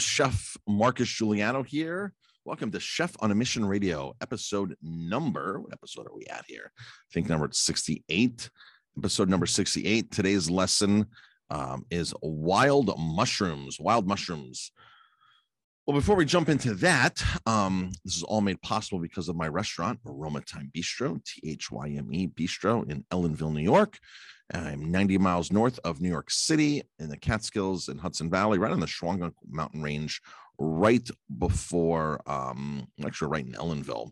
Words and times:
Chef 0.00 0.56
Marcus 0.66 1.08
Guiliano 1.08 1.64
here. 1.64 2.14
Welcome 2.46 2.70
to 2.72 2.80
Chef 2.80 3.14
on 3.20 3.30
a 3.30 3.34
Mission 3.34 3.64
Radio, 3.64 4.14
episode 4.22 4.74
number. 4.82 5.60
What 5.60 5.72
episode 5.74 6.06
are 6.06 6.14
we 6.14 6.24
at 6.26 6.44
here? 6.48 6.72
I 6.78 7.12
think 7.12 7.28
number 7.28 7.48
68. 7.52 8.50
Episode 8.96 9.28
number 9.28 9.46
68. 9.46 10.10
Today's 10.10 10.48
lesson 10.48 11.06
um, 11.50 11.84
is 11.90 12.14
wild 12.22 12.98
mushrooms. 12.98 13.78
Wild 13.78 14.08
mushrooms. 14.08 14.72
Well, 15.86 15.98
before 15.98 16.14
we 16.14 16.26
jump 16.26 16.48
into 16.48 16.74
that, 16.74 17.22
um, 17.46 17.90
this 18.04 18.16
is 18.16 18.22
all 18.22 18.42
made 18.42 18.60
possible 18.60 19.00
because 19.00 19.28
of 19.28 19.36
my 19.36 19.48
restaurant, 19.48 19.98
Aroma 20.06 20.42
Thyme 20.42 20.70
Bistro, 20.76 21.24
T 21.24 21.40
H 21.50 21.70
Y 21.70 21.94
M 21.96 22.12
E 22.12 22.28
Bistro 22.28 22.88
in 22.88 23.04
Ellenville, 23.10 23.52
New 23.52 23.62
York. 23.62 23.98
I'm 24.52 24.90
90 24.90 25.18
miles 25.18 25.50
north 25.50 25.78
of 25.84 26.00
New 26.00 26.08
York 26.08 26.30
City 26.30 26.82
in 26.98 27.08
the 27.08 27.16
Catskills 27.16 27.88
and 27.88 28.00
Hudson 28.00 28.28
Valley, 28.30 28.58
right 28.58 28.72
on 28.72 28.80
the 28.80 28.86
Shawangunk 28.86 29.32
Mountain 29.48 29.82
Range, 29.82 30.20
right 30.58 31.08
before, 31.38 32.20
um, 32.26 32.86
actually, 33.04 33.28
right 33.28 33.46
in 33.46 33.52
Ellenville. 33.52 34.10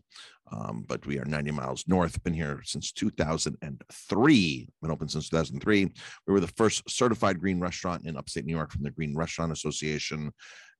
Um, 0.51 0.83
but 0.87 1.05
we 1.05 1.19
are 1.19 1.25
90 1.25 1.51
miles 1.51 1.85
north. 1.87 2.23
Been 2.23 2.33
here 2.33 2.61
since 2.63 2.91
2003. 2.91 4.69
Been 4.81 4.91
open 4.91 5.07
since 5.07 5.29
2003. 5.29 5.93
We 6.25 6.33
were 6.33 6.39
the 6.39 6.47
first 6.47 6.89
certified 6.89 7.39
green 7.39 7.59
restaurant 7.59 8.05
in 8.05 8.17
upstate 8.17 8.45
New 8.45 8.55
York 8.55 8.71
from 8.71 8.83
the 8.83 8.91
Green 8.91 9.15
Restaurant 9.15 9.51
Association. 9.51 10.31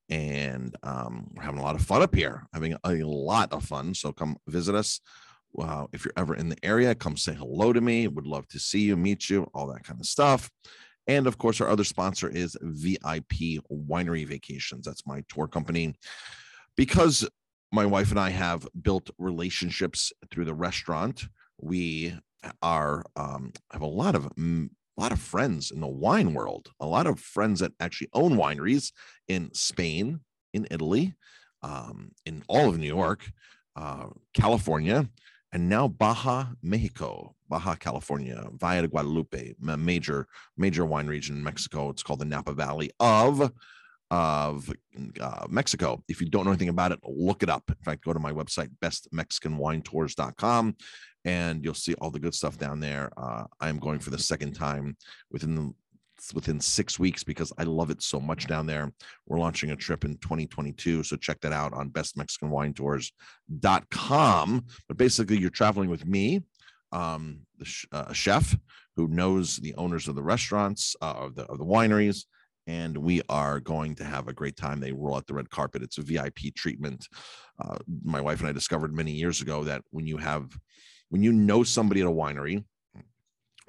And 0.09 0.75
um, 0.83 1.27
we're 1.35 1.43
having 1.43 1.59
a 1.59 1.63
lot 1.63 1.75
of 1.75 1.81
fun 1.81 2.01
up 2.01 2.15
here, 2.15 2.47
having 2.53 2.75
a 2.83 2.95
lot 3.03 3.53
of 3.53 3.63
fun. 3.63 3.93
So 3.93 4.11
come 4.11 4.37
visit 4.47 4.75
us. 4.75 4.99
Uh, 5.57 5.87
if 5.93 6.05
you're 6.05 6.13
ever 6.17 6.35
in 6.35 6.49
the 6.49 6.57
area, 6.63 6.93
come 6.95 7.17
say 7.17 7.33
hello 7.33 7.73
to 7.73 7.81
me. 7.81 8.07
Would 8.07 8.27
love 8.27 8.47
to 8.49 8.59
see 8.59 8.81
you, 8.81 8.95
meet 8.95 9.29
you, 9.29 9.47
all 9.53 9.67
that 9.67 9.83
kind 9.83 9.99
of 9.99 10.05
stuff. 10.05 10.49
And 11.07 11.25
of 11.25 11.37
course, 11.39 11.59
our 11.59 11.69
other 11.69 11.83
sponsor 11.83 12.29
is 12.29 12.55
VIP 12.61 13.63
Winery 13.71 14.27
Vacations. 14.27 14.85
That's 14.85 15.07
my 15.07 15.23
tour 15.27 15.47
company. 15.47 15.95
Because 16.75 17.27
my 17.71 17.85
wife 17.85 18.11
and 18.11 18.19
I 18.19 18.29
have 18.29 18.67
built 18.79 19.09
relationships 19.17 20.13
through 20.29 20.45
the 20.45 20.53
restaurant, 20.53 21.27
we 21.59 22.15
are 22.61 23.03
um, 23.15 23.51
have 23.71 23.81
a 23.81 23.87
lot 23.87 24.15
of 24.15 24.29
a 24.99 25.01
lot 25.01 25.11
of 25.13 25.19
friends 25.21 25.71
in 25.71 25.79
the 25.79 25.87
wine 25.87 26.33
world. 26.33 26.71
A 26.81 26.85
lot 26.85 27.07
of 27.07 27.21
friends 27.21 27.61
that 27.61 27.71
actually 27.79 28.09
own 28.11 28.33
wineries 28.33 28.91
in 29.29 29.49
Spain, 29.53 30.19
in 30.53 30.67
Italy, 30.69 31.15
um, 31.63 32.11
in 32.25 32.43
all 32.49 32.67
of 32.67 32.77
New 32.77 32.87
York, 32.87 33.31
uh, 33.77 34.07
California, 34.33 35.07
and 35.53 35.69
now 35.69 35.87
Baja 35.87 36.47
Mexico, 36.61 37.33
Baja 37.47 37.75
California, 37.75 38.49
Valle 38.51 38.81
de 38.81 38.87
Guadalupe, 38.89 39.55
a 39.69 39.77
major 39.77 40.27
major 40.57 40.85
wine 40.85 41.07
region 41.07 41.37
in 41.37 41.43
Mexico. 41.43 41.89
It's 41.89 42.03
called 42.03 42.19
the 42.19 42.25
Napa 42.25 42.51
Valley 42.51 42.91
of 42.99 43.53
of 44.11 44.69
uh, 45.21 45.45
Mexico. 45.49 46.03
If 46.09 46.19
you 46.19 46.27
don't 46.27 46.43
know 46.43 46.51
anything 46.51 46.69
about 46.69 46.91
it, 46.91 46.99
look 47.03 47.41
it 47.41 47.49
up. 47.49 47.63
In 47.69 47.83
fact, 47.83 48.03
go 48.03 48.11
to 48.11 48.19
my 48.19 48.33
website 48.33 48.69
bestmexicanwinetours.com 48.81 50.75
and 51.25 51.63
you'll 51.63 51.73
see 51.73 51.93
all 51.95 52.11
the 52.11 52.19
good 52.19 52.33
stuff 52.33 52.57
down 52.57 52.79
there. 52.79 53.11
Uh, 53.17 53.43
I 53.59 53.69
am 53.69 53.79
going 53.79 53.99
for 53.99 54.09
the 54.09 54.17
second 54.17 54.53
time 54.53 54.95
within 55.31 55.55
the 55.55 55.73
within 56.33 56.59
six 56.59 56.99
weeks 56.99 57.23
because 57.23 57.53
I 57.57 57.63
love 57.63 57.89
it 57.89 58.01
so 58.01 58.19
much 58.19 58.47
down 58.47 58.65
there. 58.65 58.91
We're 59.25 59.39
launching 59.39 59.71
a 59.71 59.75
trip 59.75 60.03
in 60.05 60.17
2022. 60.17 61.03
So 61.03 61.15
check 61.15 61.39
that 61.41 61.53
out 61.53 61.73
on 61.73 61.91
bestmexicanwinetours.com. 61.91 64.65
But 64.87 64.97
basically, 64.97 65.39
you're 65.39 65.49
traveling 65.49 65.89
with 65.89 66.05
me, 66.05 66.43
um, 66.91 67.39
the 67.57 67.65
sh- 67.65 67.87
uh, 67.91 68.13
chef 68.13 68.55
who 68.95 69.07
knows 69.07 69.57
the 69.57 69.73
owners 69.75 70.07
of 70.07 70.15
the 70.15 70.23
restaurants, 70.23 70.95
uh, 71.01 71.15
of, 71.17 71.35
the, 71.35 71.43
of 71.45 71.57
the 71.57 71.65
wineries. 71.65 72.25
And 72.67 72.95
we 72.97 73.21
are 73.29 73.59
going 73.59 73.95
to 73.95 74.03
have 74.03 74.27
a 74.27 74.33
great 74.33 74.57
time. 74.57 74.79
They 74.79 74.91
roll 74.91 75.15
out 75.15 75.25
the 75.25 75.33
red 75.33 75.49
carpet. 75.49 75.81
It's 75.81 75.97
a 75.97 76.03
VIP 76.03 76.53
treatment. 76.55 77.07
Uh, 77.59 77.79
my 78.03 78.21
wife 78.21 78.41
and 78.41 78.49
I 78.49 78.51
discovered 78.51 78.93
many 78.93 79.11
years 79.11 79.41
ago 79.41 79.63
that 79.63 79.81
when 79.89 80.05
you 80.05 80.17
have, 80.17 80.55
when 81.09 81.23
you 81.23 81.31
know 81.31 81.63
somebody 81.63 82.01
at 82.01 82.07
a 82.07 82.11
winery, 82.11 82.63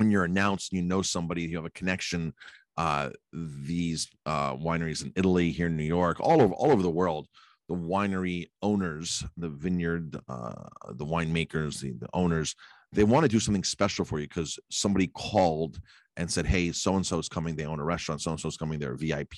when 0.01 0.11
you're 0.11 0.25
announced 0.25 0.73
you 0.73 0.81
know 0.81 1.03
somebody 1.03 1.43
you 1.43 1.56
have 1.56 1.67
a 1.67 1.71
connection 1.71 2.33
uh, 2.78 3.11
these 3.33 4.09
uh, 4.25 4.55
wineries 4.55 5.05
in 5.05 5.12
italy 5.15 5.51
here 5.51 5.67
in 5.67 5.77
new 5.77 5.84
york 5.84 6.19
all 6.21 6.41
over 6.41 6.55
all 6.55 6.73
over 6.73 6.83
the 6.83 6.91
world 6.91 7.28
the 7.69 7.75
winery 7.75 8.49
owners 8.62 9.23
the 9.37 9.49
vineyard 9.49 10.19
uh, 10.28 10.65
the 10.95 11.05
winemakers 11.05 11.81
the, 11.81 11.93
the 11.93 12.09
owners 12.15 12.56
they 12.93 13.05
want 13.05 13.23
to 13.23 13.28
do 13.28 13.39
something 13.39 13.62
special 13.62 14.05
for 14.05 14.19
you 14.19 14.27
because 14.27 14.59
somebody 14.71 15.07
called 15.09 15.78
and 16.17 16.31
said 16.31 16.47
hey 16.47 16.72
so 16.72 16.97
and 16.97 17.07
so 17.07 17.19
is 17.19 17.28
coming 17.28 17.55
they 17.55 17.67
own 17.67 17.78
a 17.78 17.84
restaurant 17.84 18.22
so 18.22 18.31
and 18.31 18.41
so 18.41 18.49
is 18.49 18.57
coming 18.57 18.78
they're 18.78 18.95
a 18.95 18.97
vip 18.97 19.34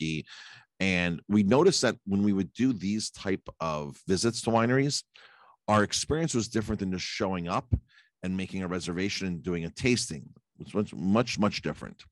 and 0.79 1.21
we 1.29 1.43
noticed 1.43 1.83
that 1.83 1.97
when 2.07 2.23
we 2.23 2.33
would 2.33 2.53
do 2.53 2.73
these 2.73 3.11
type 3.11 3.47
of 3.59 3.97
visits 4.07 4.41
to 4.41 4.51
wineries 4.51 5.03
our 5.67 5.83
experience 5.83 6.35
was 6.35 6.49
different 6.49 6.79
than 6.79 6.93
just 6.93 7.05
showing 7.05 7.49
up 7.49 7.67
and 8.23 8.37
making 8.37 8.63
a 8.63 8.69
reservation 8.69 9.27
and 9.27 9.43
doing 9.43 9.65
a 9.65 9.71
tasting 9.71 10.29
which 10.57 10.75
much, 10.75 10.95
much, 10.95 11.39
much 11.39 11.63
different. 11.63 12.05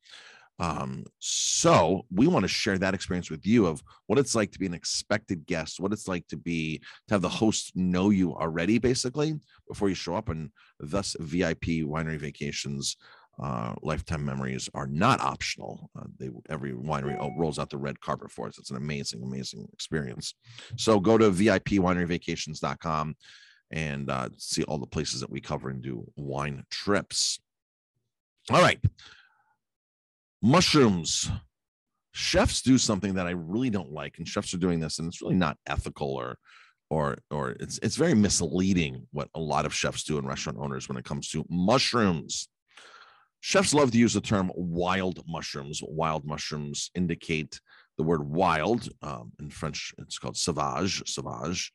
Um, 0.58 1.04
so 1.20 2.04
we 2.12 2.26
want 2.26 2.44
to 2.44 2.48
share 2.48 2.76
that 2.78 2.92
experience 2.92 3.30
with 3.30 3.46
you 3.46 3.66
of 3.66 3.82
what 4.08 4.18
it's 4.18 4.34
like 4.34 4.52
to 4.52 4.58
be 4.58 4.66
an 4.66 4.74
expected 4.74 5.46
guest, 5.46 5.80
what 5.80 5.92
it's 5.92 6.06
like 6.06 6.26
to 6.28 6.36
be 6.36 6.78
to 7.08 7.14
have 7.14 7.22
the 7.22 7.30
host 7.30 7.72
know 7.74 8.10
you 8.10 8.34
already, 8.34 8.78
basically, 8.78 9.40
before 9.66 9.88
you 9.88 9.94
show 9.94 10.14
up, 10.14 10.28
and 10.28 10.50
thus 10.78 11.16
VIP 11.18 11.82
winery 11.84 12.18
vacations. 12.18 12.96
Uh, 13.42 13.74
lifetime 13.80 14.22
memories 14.22 14.68
are 14.74 14.86
not 14.86 15.18
optional. 15.22 15.88
Uh, 15.98 16.04
they 16.18 16.28
every 16.50 16.72
winery 16.72 17.16
rolls 17.38 17.58
out 17.58 17.70
the 17.70 17.78
red 17.78 17.98
carpet 18.02 18.30
for 18.30 18.48
us. 18.48 18.58
It's 18.58 18.70
an 18.70 18.76
amazing, 18.76 19.22
amazing 19.22 19.66
experience. 19.72 20.34
So 20.76 21.00
go 21.00 21.16
to 21.16 21.30
VIPWineryVacations.com 21.30 23.16
and 23.70 24.10
uh, 24.10 24.28
see 24.36 24.62
all 24.64 24.78
the 24.78 24.86
places 24.86 25.20
that 25.20 25.30
we 25.30 25.40
cover 25.40 25.68
and 25.68 25.82
do 25.82 26.04
wine 26.16 26.64
trips. 26.70 27.38
All 28.50 28.60
right. 28.60 28.80
Mushrooms. 30.42 31.30
Chefs 32.12 32.62
do 32.62 32.76
something 32.76 33.14
that 33.14 33.28
I 33.28 33.30
really 33.30 33.70
don't 33.70 33.92
like, 33.92 34.18
and 34.18 34.26
chefs 34.26 34.52
are 34.52 34.58
doing 34.58 34.80
this, 34.80 34.98
and 34.98 35.06
it's 35.06 35.22
really 35.22 35.36
not 35.36 35.56
ethical 35.66 36.08
or 36.08 36.38
or 36.90 37.18
or 37.30 37.50
it's 37.60 37.78
it's 37.82 37.94
very 37.94 38.14
misleading 38.14 39.06
what 39.12 39.28
a 39.36 39.40
lot 39.40 39.64
of 39.64 39.72
chefs 39.72 40.02
do 40.02 40.18
and 40.18 40.26
restaurant 40.26 40.58
owners 40.60 40.88
when 40.88 40.98
it 40.98 41.04
comes 41.04 41.30
to 41.30 41.46
mushrooms. 41.48 42.48
Chefs 43.40 43.72
love 43.72 43.90
to 43.92 43.98
use 43.98 44.12
the 44.12 44.20
term 44.20 44.50
wild 44.54 45.22
mushrooms. 45.26 45.80
Wild 45.82 46.26
mushrooms 46.26 46.90
indicate 46.94 47.60
the 47.96 48.02
word 48.02 48.22
wild. 48.22 48.88
Um, 49.02 49.32
in 49.38 49.50
French, 49.50 49.94
it's 49.98 50.18
called 50.18 50.36
sauvage, 50.36 51.02
sauvage. 51.08 51.72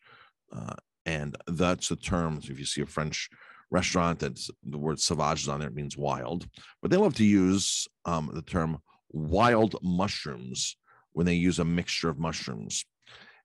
Uh, 0.55 0.75
and 1.05 1.35
that's 1.47 1.89
the 1.89 1.95
term. 1.95 2.39
If 2.43 2.59
you 2.59 2.65
see 2.65 2.81
a 2.81 2.85
French 2.85 3.29
restaurant 3.71 4.19
that's 4.19 4.49
the 4.63 4.77
word 4.77 4.99
sauvage 4.99 5.43
is 5.43 5.47
on 5.47 5.59
there, 5.59 5.69
it 5.69 5.75
means 5.75 5.97
wild. 5.97 6.47
But 6.81 6.91
they 6.91 6.97
love 6.97 7.15
to 7.15 7.25
use 7.25 7.87
um, 8.05 8.31
the 8.33 8.41
term 8.41 8.77
wild 9.11 9.75
mushrooms 9.81 10.77
when 11.13 11.25
they 11.25 11.35
use 11.35 11.59
a 11.59 11.65
mixture 11.65 12.09
of 12.09 12.19
mushrooms. 12.19 12.85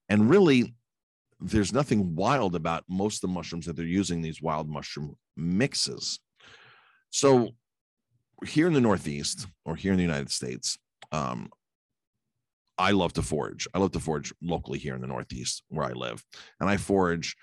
And 0.09 0.29
really, 0.29 0.73
there's 1.39 1.73
nothing 1.73 2.15
wild 2.15 2.55
about 2.55 2.83
most 2.87 3.23
of 3.23 3.29
the 3.29 3.33
mushrooms 3.33 3.65
that 3.65 3.75
they're 3.75 3.85
using 3.85 4.21
these 4.21 4.41
wild 4.41 4.69
mushroom 4.69 5.15
mixes. 5.35 6.19
So 7.09 7.51
here 8.45 8.67
in 8.67 8.73
the 8.73 8.81
Northeast 8.81 9.47
or 9.65 9.75
here 9.75 9.91
in 9.91 9.97
the 9.97 10.03
United 10.03 10.31
States, 10.31 10.77
um, 11.11 11.49
I 12.77 12.91
love 12.91 13.13
to 13.13 13.21
forage. 13.21 13.67
I 13.73 13.79
love 13.79 13.91
to 13.91 13.99
forage 13.99 14.33
locally 14.41 14.79
here 14.79 14.95
in 14.95 15.01
the 15.01 15.07
Northeast 15.07 15.63
where 15.69 15.85
I 15.85 15.91
live. 15.91 16.23
And 16.59 16.69
I 16.69 16.77
forage 16.77 17.35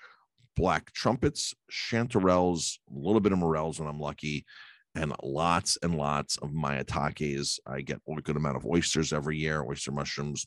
black 0.59 0.91
trumpets, 0.91 1.55
chanterelles, 1.71 2.79
a 2.93 2.97
little 2.99 3.21
bit 3.21 3.31
of 3.31 3.39
morels 3.39 3.79
when 3.79 3.87
I'm 3.87 3.99
lucky, 3.99 4.45
and 4.93 5.13
lots 5.23 5.77
and 5.81 5.95
lots 5.95 6.37
of 6.37 6.53
maitakes. 6.53 7.59
I 7.65 7.81
get 7.81 8.01
a 8.05 8.21
good 8.21 8.35
amount 8.35 8.57
of 8.57 8.65
oysters 8.65 9.13
every 9.13 9.37
year, 9.37 9.63
oyster 9.63 9.91
mushrooms. 9.91 10.45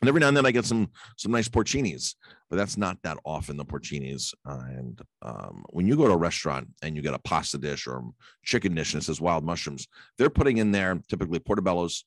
And 0.00 0.08
every 0.08 0.20
now 0.20 0.28
and 0.28 0.36
then 0.36 0.46
I 0.46 0.52
get 0.52 0.66
some 0.66 0.90
some 1.16 1.32
nice 1.32 1.48
porcinis, 1.48 2.14
but 2.50 2.56
that's 2.56 2.76
not 2.76 2.98
that 3.02 3.18
often 3.24 3.56
the 3.56 3.64
porcinis. 3.64 4.32
Uh, 4.46 4.64
and 4.68 5.00
um, 5.22 5.64
when 5.70 5.88
you 5.88 5.96
go 5.96 6.06
to 6.06 6.12
a 6.12 6.16
restaurant 6.16 6.68
and 6.82 6.94
you 6.94 7.02
get 7.02 7.14
a 7.14 7.18
pasta 7.18 7.58
dish 7.58 7.86
or 7.86 8.04
chicken 8.44 8.74
dish 8.74 8.92
and 8.92 9.02
it 9.02 9.06
says 9.06 9.20
wild 9.20 9.44
mushrooms, 9.44 9.88
they're 10.18 10.30
putting 10.30 10.58
in 10.58 10.70
there 10.70 11.00
typically 11.08 11.40
portobellos, 11.40 12.04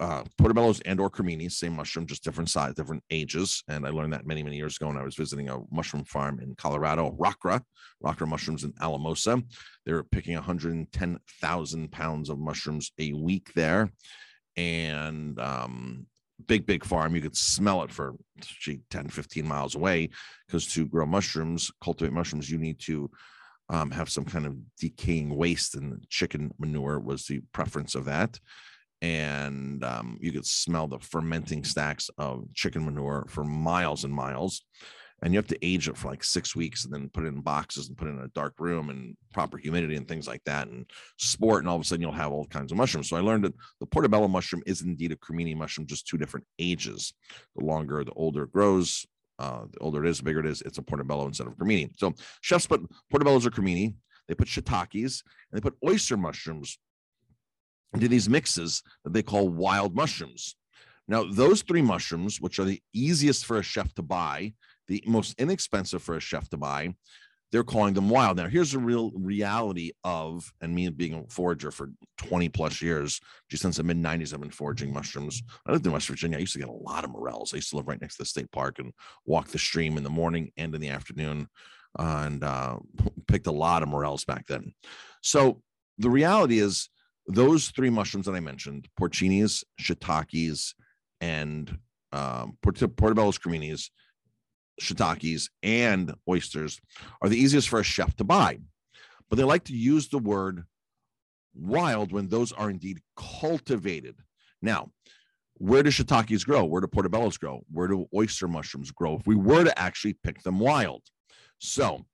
uh, 0.00 0.24
portobellos 0.40 0.80
and 0.84 1.00
or 1.00 1.10
creminis, 1.10 1.52
same 1.52 1.74
mushroom, 1.74 2.06
just 2.06 2.24
different 2.24 2.50
size, 2.50 2.74
different 2.74 3.02
ages. 3.10 3.62
And 3.68 3.86
I 3.86 3.90
learned 3.90 4.12
that 4.12 4.26
many, 4.26 4.42
many 4.42 4.56
years 4.56 4.76
ago 4.76 4.88
when 4.88 4.96
I 4.96 5.04
was 5.04 5.16
visiting 5.16 5.48
a 5.48 5.58
mushroom 5.70 6.04
farm 6.04 6.40
in 6.40 6.54
Colorado, 6.54 7.16
Rakhra, 7.18 7.60
Rakhra 8.04 8.28
mushrooms 8.28 8.64
in 8.64 8.72
Alamosa. 8.80 9.42
They 9.84 9.92
were 9.92 10.04
picking 10.04 10.34
110,000 10.34 11.92
pounds 11.92 12.30
of 12.30 12.38
mushrooms 12.38 12.92
a 12.98 13.12
week 13.12 13.52
there. 13.54 13.90
And 14.56 15.38
um, 15.38 16.06
big, 16.46 16.66
big 16.66 16.84
farm. 16.84 17.14
You 17.14 17.22
could 17.22 17.36
smell 17.36 17.82
it 17.82 17.92
for 17.92 18.14
gee, 18.40 18.80
10, 18.90 19.08
15 19.08 19.46
miles 19.46 19.74
away 19.74 20.10
because 20.46 20.66
to 20.74 20.86
grow 20.86 21.06
mushrooms, 21.06 21.70
cultivate 21.82 22.12
mushrooms, 22.12 22.50
you 22.50 22.58
need 22.58 22.78
to 22.80 23.10
um, 23.68 23.90
have 23.90 24.08
some 24.08 24.24
kind 24.24 24.46
of 24.46 24.56
decaying 24.78 25.34
waste, 25.34 25.74
and 25.74 26.06
chicken 26.08 26.52
manure 26.58 27.00
was 27.00 27.26
the 27.26 27.40
preference 27.52 27.94
of 27.94 28.04
that 28.04 28.38
and 29.02 29.84
um, 29.84 30.18
you 30.20 30.32
could 30.32 30.46
smell 30.46 30.86
the 30.86 30.98
fermenting 30.98 31.64
stacks 31.64 32.10
of 32.18 32.44
chicken 32.54 32.84
manure 32.84 33.26
for 33.28 33.44
miles 33.44 34.04
and 34.04 34.12
miles 34.12 34.62
and 35.22 35.32
you 35.32 35.38
have 35.38 35.46
to 35.46 35.64
age 35.64 35.88
it 35.88 35.96
for 35.96 36.08
like 36.08 36.22
six 36.22 36.54
weeks 36.54 36.84
and 36.84 36.92
then 36.92 37.08
put 37.08 37.24
it 37.24 37.28
in 37.28 37.40
boxes 37.40 37.88
and 37.88 37.96
put 37.96 38.08
it 38.08 38.12
in 38.12 38.20
a 38.20 38.28
dark 38.28 38.54
room 38.58 38.90
and 38.90 39.16
proper 39.32 39.56
humidity 39.56 39.96
and 39.96 40.06
things 40.06 40.28
like 40.28 40.42
that 40.44 40.68
and 40.68 40.84
sport 41.18 41.60
and 41.60 41.68
all 41.68 41.76
of 41.76 41.82
a 41.82 41.84
sudden 41.84 42.02
you'll 42.02 42.12
have 42.12 42.32
all 42.32 42.46
kinds 42.46 42.70
of 42.70 42.78
mushrooms. 42.78 43.08
So 43.08 43.16
i 43.16 43.20
learned 43.20 43.44
that 43.44 43.54
the 43.80 43.86
portobello 43.86 44.28
mushroom 44.28 44.62
is 44.66 44.82
indeed 44.82 45.12
a 45.12 45.16
cremini 45.16 45.56
mushroom 45.56 45.86
just 45.86 46.06
two 46.06 46.18
different 46.18 46.46
ages. 46.58 47.14
The 47.56 47.64
longer 47.64 48.04
the 48.04 48.12
older 48.12 48.44
it 48.44 48.52
grows 48.52 49.06
uh, 49.38 49.62
the 49.70 49.78
older 49.80 50.04
it 50.04 50.08
is 50.08 50.18
the 50.18 50.24
bigger 50.24 50.40
it 50.40 50.46
is 50.46 50.62
it's 50.62 50.78
a 50.78 50.82
portobello 50.82 51.26
instead 51.26 51.46
of 51.46 51.56
cremini. 51.56 51.90
So 51.98 52.14
chefs 52.42 52.66
put 52.66 52.82
portobellos 53.12 53.46
or 53.46 53.50
cremini 53.50 53.94
they 54.28 54.34
put 54.34 54.48
shiitakes 54.48 55.22
and 55.50 55.52
they 55.52 55.60
put 55.60 55.76
oyster 55.86 56.16
mushrooms 56.16 56.78
into 57.94 58.08
these 58.08 58.28
mixes 58.28 58.82
that 59.04 59.12
they 59.12 59.22
call 59.22 59.48
wild 59.48 59.94
mushrooms 59.94 60.56
now 61.08 61.24
those 61.24 61.62
three 61.62 61.82
mushrooms 61.82 62.40
which 62.40 62.58
are 62.58 62.64
the 62.64 62.82
easiest 62.92 63.46
for 63.46 63.58
a 63.58 63.62
chef 63.62 63.94
to 63.94 64.02
buy 64.02 64.52
the 64.88 65.02
most 65.06 65.38
inexpensive 65.38 66.02
for 66.02 66.16
a 66.16 66.20
chef 66.20 66.48
to 66.50 66.56
buy. 66.56 66.94
They're 67.52 67.64
calling 67.64 67.94
them 67.94 68.10
wild. 68.10 68.36
Now, 68.36 68.48
here's 68.48 68.72
the 68.72 68.78
real 68.78 69.12
reality 69.14 69.92
of, 70.02 70.52
and 70.60 70.74
me 70.74 70.88
being 70.90 71.14
a 71.14 71.32
forager 71.32 71.70
for 71.70 71.90
20 72.18 72.48
plus 72.48 72.82
years, 72.82 73.20
just 73.48 73.62
since 73.62 73.76
the 73.76 73.84
mid 73.84 74.02
90s, 74.02 74.34
I've 74.34 74.40
been 74.40 74.50
foraging 74.50 74.92
mushrooms. 74.92 75.42
I 75.64 75.72
lived 75.72 75.86
in 75.86 75.92
West 75.92 76.08
Virginia. 76.08 76.38
I 76.38 76.40
used 76.40 76.54
to 76.54 76.58
get 76.58 76.68
a 76.68 76.72
lot 76.72 77.04
of 77.04 77.10
morels. 77.10 77.52
I 77.52 77.58
used 77.58 77.70
to 77.70 77.76
live 77.76 77.86
right 77.86 78.00
next 78.00 78.16
to 78.16 78.22
the 78.22 78.26
state 78.26 78.50
park 78.50 78.80
and 78.80 78.92
walk 79.24 79.48
the 79.48 79.58
stream 79.58 79.96
in 79.96 80.02
the 80.02 80.10
morning 80.10 80.50
and 80.56 80.74
in 80.74 80.80
the 80.80 80.90
afternoon 80.90 81.46
uh, 81.98 82.24
and 82.26 82.42
uh, 82.42 82.78
picked 83.28 83.46
a 83.46 83.52
lot 83.52 83.82
of 83.82 83.88
morels 83.88 84.24
back 84.24 84.46
then. 84.48 84.74
So 85.22 85.62
the 85.98 86.10
reality 86.10 86.58
is, 86.58 86.88
those 87.26 87.68
three 87.68 87.90
mushrooms 87.90 88.26
that 88.26 88.34
I 88.34 88.40
mentioned, 88.40 88.88
porcinis, 89.00 89.64
shiitakes, 89.80 90.74
and 91.20 91.78
um, 92.12 92.56
portobello's 92.62 93.38
creminis, 93.38 93.90
shiitakes 94.80 95.48
and 95.62 96.14
oysters 96.28 96.80
are 97.20 97.28
the 97.28 97.38
easiest 97.38 97.68
for 97.68 97.80
a 97.80 97.84
chef 97.84 98.14
to 98.16 98.24
buy. 98.24 98.58
But 99.28 99.36
they 99.36 99.44
like 99.44 99.64
to 99.64 99.76
use 99.76 100.08
the 100.08 100.18
word 100.18 100.64
wild 101.54 102.12
when 102.12 102.28
those 102.28 102.52
are 102.52 102.70
indeed 102.70 103.00
cultivated. 103.16 104.16
Now, 104.62 104.90
where 105.54 105.82
do 105.82 105.90
shiitakes 105.90 106.44
grow? 106.44 106.64
Where 106.64 106.80
do 106.80 106.86
portobellos 106.86 107.40
grow? 107.40 107.64
Where 107.70 107.88
do 107.88 108.06
oyster 108.14 108.46
mushrooms 108.46 108.90
grow? 108.90 109.16
If 109.16 109.26
we 109.26 109.36
were 109.36 109.64
to 109.64 109.78
actually 109.78 110.14
pick 110.22 110.42
them 110.42 110.60
wild. 110.60 111.02
So, 111.58 112.04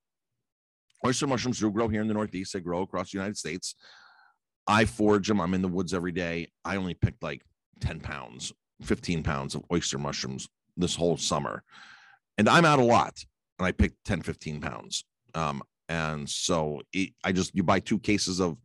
oyster 1.04 1.26
mushrooms 1.26 1.58
do 1.58 1.70
grow 1.70 1.88
here 1.88 2.00
in 2.00 2.08
the 2.08 2.14
Northeast. 2.14 2.52
They 2.52 2.60
grow 2.60 2.82
across 2.82 3.10
the 3.10 3.18
United 3.18 3.36
States. 3.36 3.74
I 4.66 4.84
forage 4.84 5.28
them. 5.28 5.40
I'm 5.40 5.54
in 5.54 5.62
the 5.62 5.68
woods 5.68 5.94
every 5.94 6.12
day. 6.12 6.48
I 6.64 6.76
only 6.76 6.94
picked 6.94 7.22
like 7.22 7.42
10 7.80 8.00
pounds, 8.00 8.52
15 8.82 9.22
pounds 9.22 9.54
of 9.54 9.64
oyster 9.72 9.98
mushrooms 9.98 10.48
this 10.76 10.94
whole 10.94 11.16
summer 11.16 11.62
and 12.38 12.48
I'm 12.48 12.64
out 12.64 12.78
a 12.78 12.84
lot 12.84 13.24
and 13.58 13.66
I 13.66 13.72
picked 13.72 14.04
10, 14.04 14.22
15 14.22 14.60
pounds. 14.60 15.04
Um, 15.34 15.62
and 15.88 16.28
so 16.28 16.80
it, 16.92 17.10
I 17.24 17.32
just, 17.32 17.54
you 17.54 17.62
buy 17.62 17.80
two 17.80 17.98
cases 17.98 18.40
of, 18.40 18.56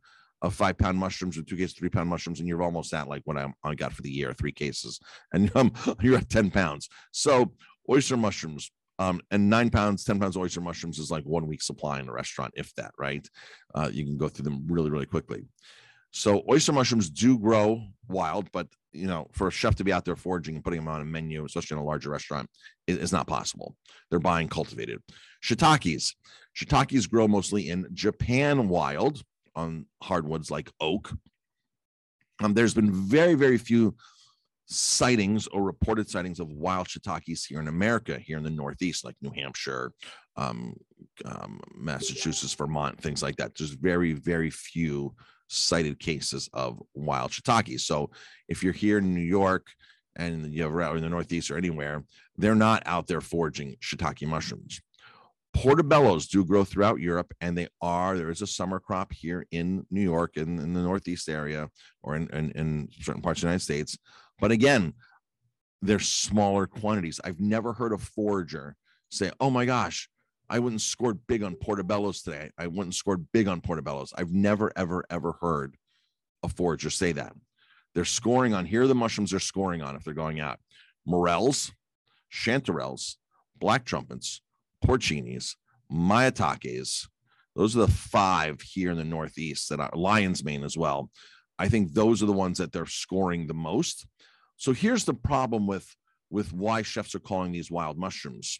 of 0.41 0.53
five 0.53 0.77
pound 0.77 0.97
mushrooms 0.97 1.37
or 1.37 1.43
two 1.43 1.57
cases, 1.57 1.73
three 1.73 1.89
pound 1.89 2.09
mushrooms, 2.09 2.39
and 2.39 2.47
you're 2.47 2.61
almost 2.63 2.93
at 2.93 3.07
like 3.07 3.21
what 3.25 3.37
I, 3.37 3.51
I 3.63 3.75
got 3.75 3.93
for 3.93 4.01
the 4.01 4.09
year, 4.09 4.33
three 4.33 4.51
cases, 4.51 4.99
and 5.33 5.53
um, 5.55 5.73
you're 6.01 6.17
at 6.17 6.29
10 6.29 6.51
pounds. 6.51 6.89
So 7.11 7.53
oyster 7.89 8.17
mushrooms, 8.17 8.71
um, 8.99 9.21
and 9.29 9.49
nine 9.49 9.69
pounds, 9.69 10.03
10 10.03 10.19
pounds 10.19 10.37
oyster 10.37 10.61
mushrooms 10.61 10.99
is 10.99 11.11
like 11.11 11.23
one 11.23 11.47
week 11.47 11.61
supply 11.61 11.99
in 11.99 12.09
a 12.09 12.13
restaurant, 12.13 12.53
if 12.55 12.73
that, 12.75 12.91
right? 12.97 13.27
Uh, 13.75 13.89
you 13.91 14.05
can 14.05 14.17
go 14.17 14.27
through 14.27 14.45
them 14.45 14.65
really, 14.67 14.89
really 14.89 15.05
quickly. 15.05 15.45
So 16.11 16.43
oyster 16.49 16.73
mushrooms 16.73 17.09
do 17.09 17.37
grow 17.37 17.81
wild, 18.07 18.51
but 18.51 18.67
you 18.93 19.07
know, 19.07 19.27
for 19.33 19.47
a 19.47 19.51
chef 19.51 19.75
to 19.75 19.83
be 19.83 19.93
out 19.93 20.05
there 20.05 20.15
foraging 20.15 20.55
and 20.55 20.63
putting 20.63 20.79
them 20.79 20.87
on 20.87 21.01
a 21.01 21.05
menu, 21.05 21.45
especially 21.45 21.75
in 21.75 21.83
a 21.83 21.85
larger 21.85 22.09
restaurant, 22.09 22.49
is, 22.87 22.97
is 22.97 23.11
not 23.11 23.27
possible. 23.27 23.75
They're 24.09 24.19
buying 24.19 24.47
cultivated. 24.47 24.99
Shiitakes. 25.43 26.13
Shiitakes 26.57 27.09
grow 27.09 27.27
mostly 27.27 27.69
in 27.69 27.87
Japan 27.93 28.69
wild 28.69 29.21
on 29.55 29.85
hardwoods 30.01 30.49
like 30.49 30.71
oak. 30.79 31.13
Um, 32.41 32.53
there's 32.53 32.73
been 32.73 32.91
very, 32.91 33.35
very 33.35 33.57
few 33.57 33.95
sightings 34.67 35.47
or 35.47 35.63
reported 35.63 36.09
sightings 36.09 36.39
of 36.39 36.49
wild 36.49 36.87
shiitakes 36.87 37.45
here 37.47 37.59
in 37.59 37.67
America, 37.67 38.19
here 38.19 38.37
in 38.37 38.43
the 38.43 38.49
Northeast, 38.49 39.05
like 39.05 39.15
New 39.21 39.31
Hampshire, 39.31 39.91
um, 40.35 40.75
um, 41.25 41.59
Massachusetts, 41.73 42.53
Vermont, 42.53 43.01
things 43.01 43.23
like 43.23 43.37
that. 43.37 43.53
There's 43.57 43.71
very, 43.71 44.13
very 44.13 44.49
few 44.49 45.15
cited 45.47 45.99
cases 45.99 46.49
of 46.53 46.81
wild 46.93 47.31
shiitake. 47.31 47.79
So 47.79 48.09
if 48.47 48.63
you're 48.63 48.73
here 48.73 48.97
in 48.97 49.13
New 49.13 49.21
York 49.21 49.67
and 50.15 50.51
you 50.51 50.63
have 50.63 50.95
in 50.95 51.01
the 51.01 51.09
Northeast 51.09 51.51
or 51.51 51.57
anywhere, 51.57 52.03
they're 52.37 52.55
not 52.55 52.83
out 52.85 53.07
there 53.07 53.21
foraging 53.21 53.75
shiitake 53.81 54.27
mushrooms. 54.27 54.81
Portobellos 55.55 56.29
do 56.29 56.45
grow 56.45 56.63
throughout 56.63 56.99
Europe, 56.99 57.33
and 57.41 57.57
they 57.57 57.67
are. 57.81 58.15
There 58.15 58.29
is 58.29 58.43
a 58.43 58.47
summer 58.47 58.79
crop 58.79 59.11
here 59.11 59.47
in 59.51 59.85
New 59.89 60.01
York 60.01 60.37
and 60.37 60.59
in, 60.59 60.65
in 60.65 60.73
the 60.73 60.81
Northeast 60.81 61.29
area 61.29 61.69
or 62.03 62.15
in, 62.15 62.27
in, 62.27 62.51
in 62.51 62.89
certain 63.01 63.23
parts 63.23 63.39
of 63.39 63.41
the 63.43 63.47
United 63.47 63.63
States. 63.63 63.97
But 64.39 64.51
again, 64.51 64.93
they're 65.81 65.99
smaller 65.99 66.67
quantities. 66.67 67.19
I've 67.23 67.39
never 67.39 67.73
heard 67.73 67.93
a 67.93 67.97
forager 67.97 68.75
say, 69.09 69.31
Oh 69.39 69.49
my 69.49 69.65
gosh, 69.65 70.09
I 70.49 70.59
wouldn't 70.59 70.81
scored 70.81 71.19
big 71.27 71.43
on 71.43 71.55
Portobellos 71.55 72.23
today. 72.23 72.49
I 72.57 72.67
wouldn't 72.67 72.95
scored 72.95 73.27
big 73.33 73.47
on 73.47 73.61
Portobellos. 73.61 74.13
I've 74.17 74.31
never, 74.31 74.71
ever, 74.75 75.03
ever 75.09 75.33
heard 75.41 75.75
a 76.43 76.49
forager 76.49 76.89
say 76.89 77.11
that. 77.13 77.33
They're 77.93 78.05
scoring 78.05 78.53
on 78.53 78.65
here 78.65 78.83
are 78.83 78.87
the 78.87 78.95
mushrooms 78.95 79.31
they're 79.31 79.39
scoring 79.39 79.81
on 79.81 79.95
if 79.95 80.03
they're 80.03 80.13
going 80.13 80.39
out. 80.39 80.59
Morels, 81.05 81.71
chanterelles, 82.31 83.15
black 83.57 83.85
trumpets, 83.85 84.41
porcinis, 84.85 85.55
maitakes. 85.89 87.09
Those 87.55 87.75
are 87.75 87.85
the 87.85 87.91
five 87.91 88.61
here 88.61 88.91
in 88.91 88.97
the 88.97 89.03
Northeast 89.03 89.69
that 89.69 89.79
are 89.79 89.89
lion's 89.95 90.43
mane 90.43 90.63
as 90.63 90.77
well. 90.77 91.09
I 91.57 91.69
think 91.69 91.93
those 91.93 92.21
are 92.21 92.27
the 92.27 92.33
ones 92.33 92.59
that 92.59 92.71
they're 92.71 92.85
scoring 92.85 93.47
the 93.47 93.53
most. 93.53 94.05
So 94.57 94.73
here's 94.73 95.05
the 95.05 95.13
problem 95.13 95.67
with 95.67 95.95
with 96.29 96.53
why 96.53 96.81
chefs 96.81 97.15
are 97.15 97.19
calling 97.19 97.51
these 97.51 97.71
wild 97.71 97.97
mushrooms 97.97 98.59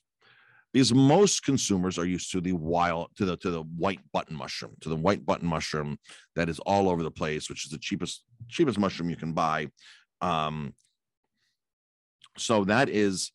because 0.74 0.94
most 0.94 1.44
consumers 1.44 1.98
are 1.98 2.06
used 2.06 2.32
to 2.32 2.42
the 2.42 2.54
wild 2.54 3.10
to 3.16 3.26
the 3.26 3.38
to 3.38 3.52
the 3.52 3.62
white 3.62 4.00
button 4.12 4.36
mushroom 4.36 4.76
to 4.82 4.90
the 4.90 4.96
white 4.96 5.26
button 5.26 5.48
mushroom 5.48 5.98
that 6.36 6.50
is 6.50 6.60
all 6.60 6.90
over 6.90 7.04
the 7.04 7.12
place 7.12 7.50
which 7.50 7.66
is 7.66 7.72
the 7.72 7.78
cheapest 7.78 8.24
cheapest 8.50 8.80
mushroom 8.80 9.10
you 9.10 9.16
can 9.16 9.34
buy. 9.34 9.68
Um 10.22 10.74
so 12.38 12.64
that 12.66 12.90
is 12.90 13.32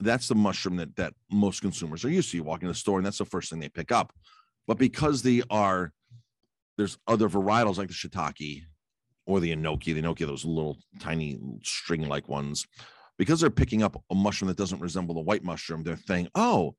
that's 0.00 0.28
the 0.28 0.34
mushroom 0.34 0.76
that 0.76 0.94
that 0.96 1.14
most 1.30 1.60
consumers 1.60 2.04
are 2.04 2.10
used 2.10 2.30
to. 2.30 2.36
You 2.36 2.44
walk 2.44 2.62
in 2.62 2.68
the 2.68 2.74
store 2.74 2.98
and 2.98 3.06
that's 3.06 3.18
the 3.18 3.24
first 3.24 3.50
thing 3.50 3.60
they 3.60 3.68
pick 3.68 3.92
up. 3.92 4.12
But 4.66 4.78
because 4.78 5.22
they 5.22 5.42
are 5.50 5.92
there's 6.76 6.98
other 7.06 7.28
varietals 7.28 7.78
like 7.78 7.88
the 7.88 7.94
shiitake 7.94 8.64
or 9.26 9.40
the 9.40 9.54
enoki 9.54 9.94
the 9.94 10.02
enoki 10.02 10.26
those 10.26 10.44
little 10.44 10.78
tiny 11.00 11.38
string 11.62 12.08
like 12.08 12.28
ones 12.28 12.66
because 13.18 13.40
they're 13.40 13.50
picking 13.50 13.82
up 13.82 14.02
a 14.10 14.14
mushroom 14.14 14.48
that 14.48 14.56
doesn't 14.56 14.80
resemble 14.80 15.14
the 15.14 15.20
white 15.20 15.44
mushroom, 15.44 15.82
they're 15.82 15.98
saying, 16.06 16.28
oh, 16.34 16.74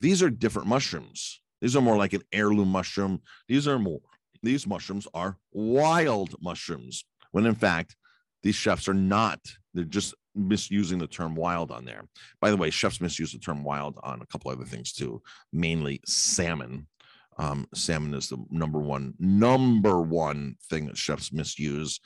these 0.00 0.22
are 0.22 0.30
different 0.30 0.68
mushrooms. 0.68 1.40
These 1.60 1.76
are 1.76 1.82
more 1.82 1.96
like 1.96 2.12
an 2.12 2.22
heirloom 2.32 2.68
mushroom. 2.68 3.20
These 3.48 3.68
are 3.68 3.78
more, 3.78 4.00
these 4.42 4.66
mushrooms 4.66 5.06
are 5.12 5.36
wild 5.52 6.34
mushrooms. 6.40 7.04
When 7.32 7.46
in 7.46 7.54
fact, 7.54 7.96
these 8.42 8.54
chefs 8.54 8.88
are 8.88 8.94
not, 8.94 9.40
they're 9.74 9.84
just 9.84 10.14
misusing 10.34 10.98
the 10.98 11.06
term 11.06 11.34
wild 11.34 11.70
on 11.70 11.84
there. 11.84 12.04
By 12.40 12.50
the 12.50 12.56
way, 12.56 12.70
chefs 12.70 13.00
misuse 13.00 13.32
the 13.32 13.38
term 13.38 13.64
wild 13.64 13.98
on 14.02 14.22
a 14.22 14.26
couple 14.26 14.50
other 14.50 14.64
things 14.64 14.92
too, 14.92 15.22
mainly 15.52 16.00
salmon. 16.06 16.86
Um, 17.38 17.66
salmon 17.74 18.14
is 18.14 18.28
the 18.28 18.38
number 18.50 18.78
one, 18.78 19.14
number 19.18 20.00
one 20.00 20.56
thing 20.68 20.86
that 20.86 20.96
chefs 20.96 21.32
misuse 21.32 22.00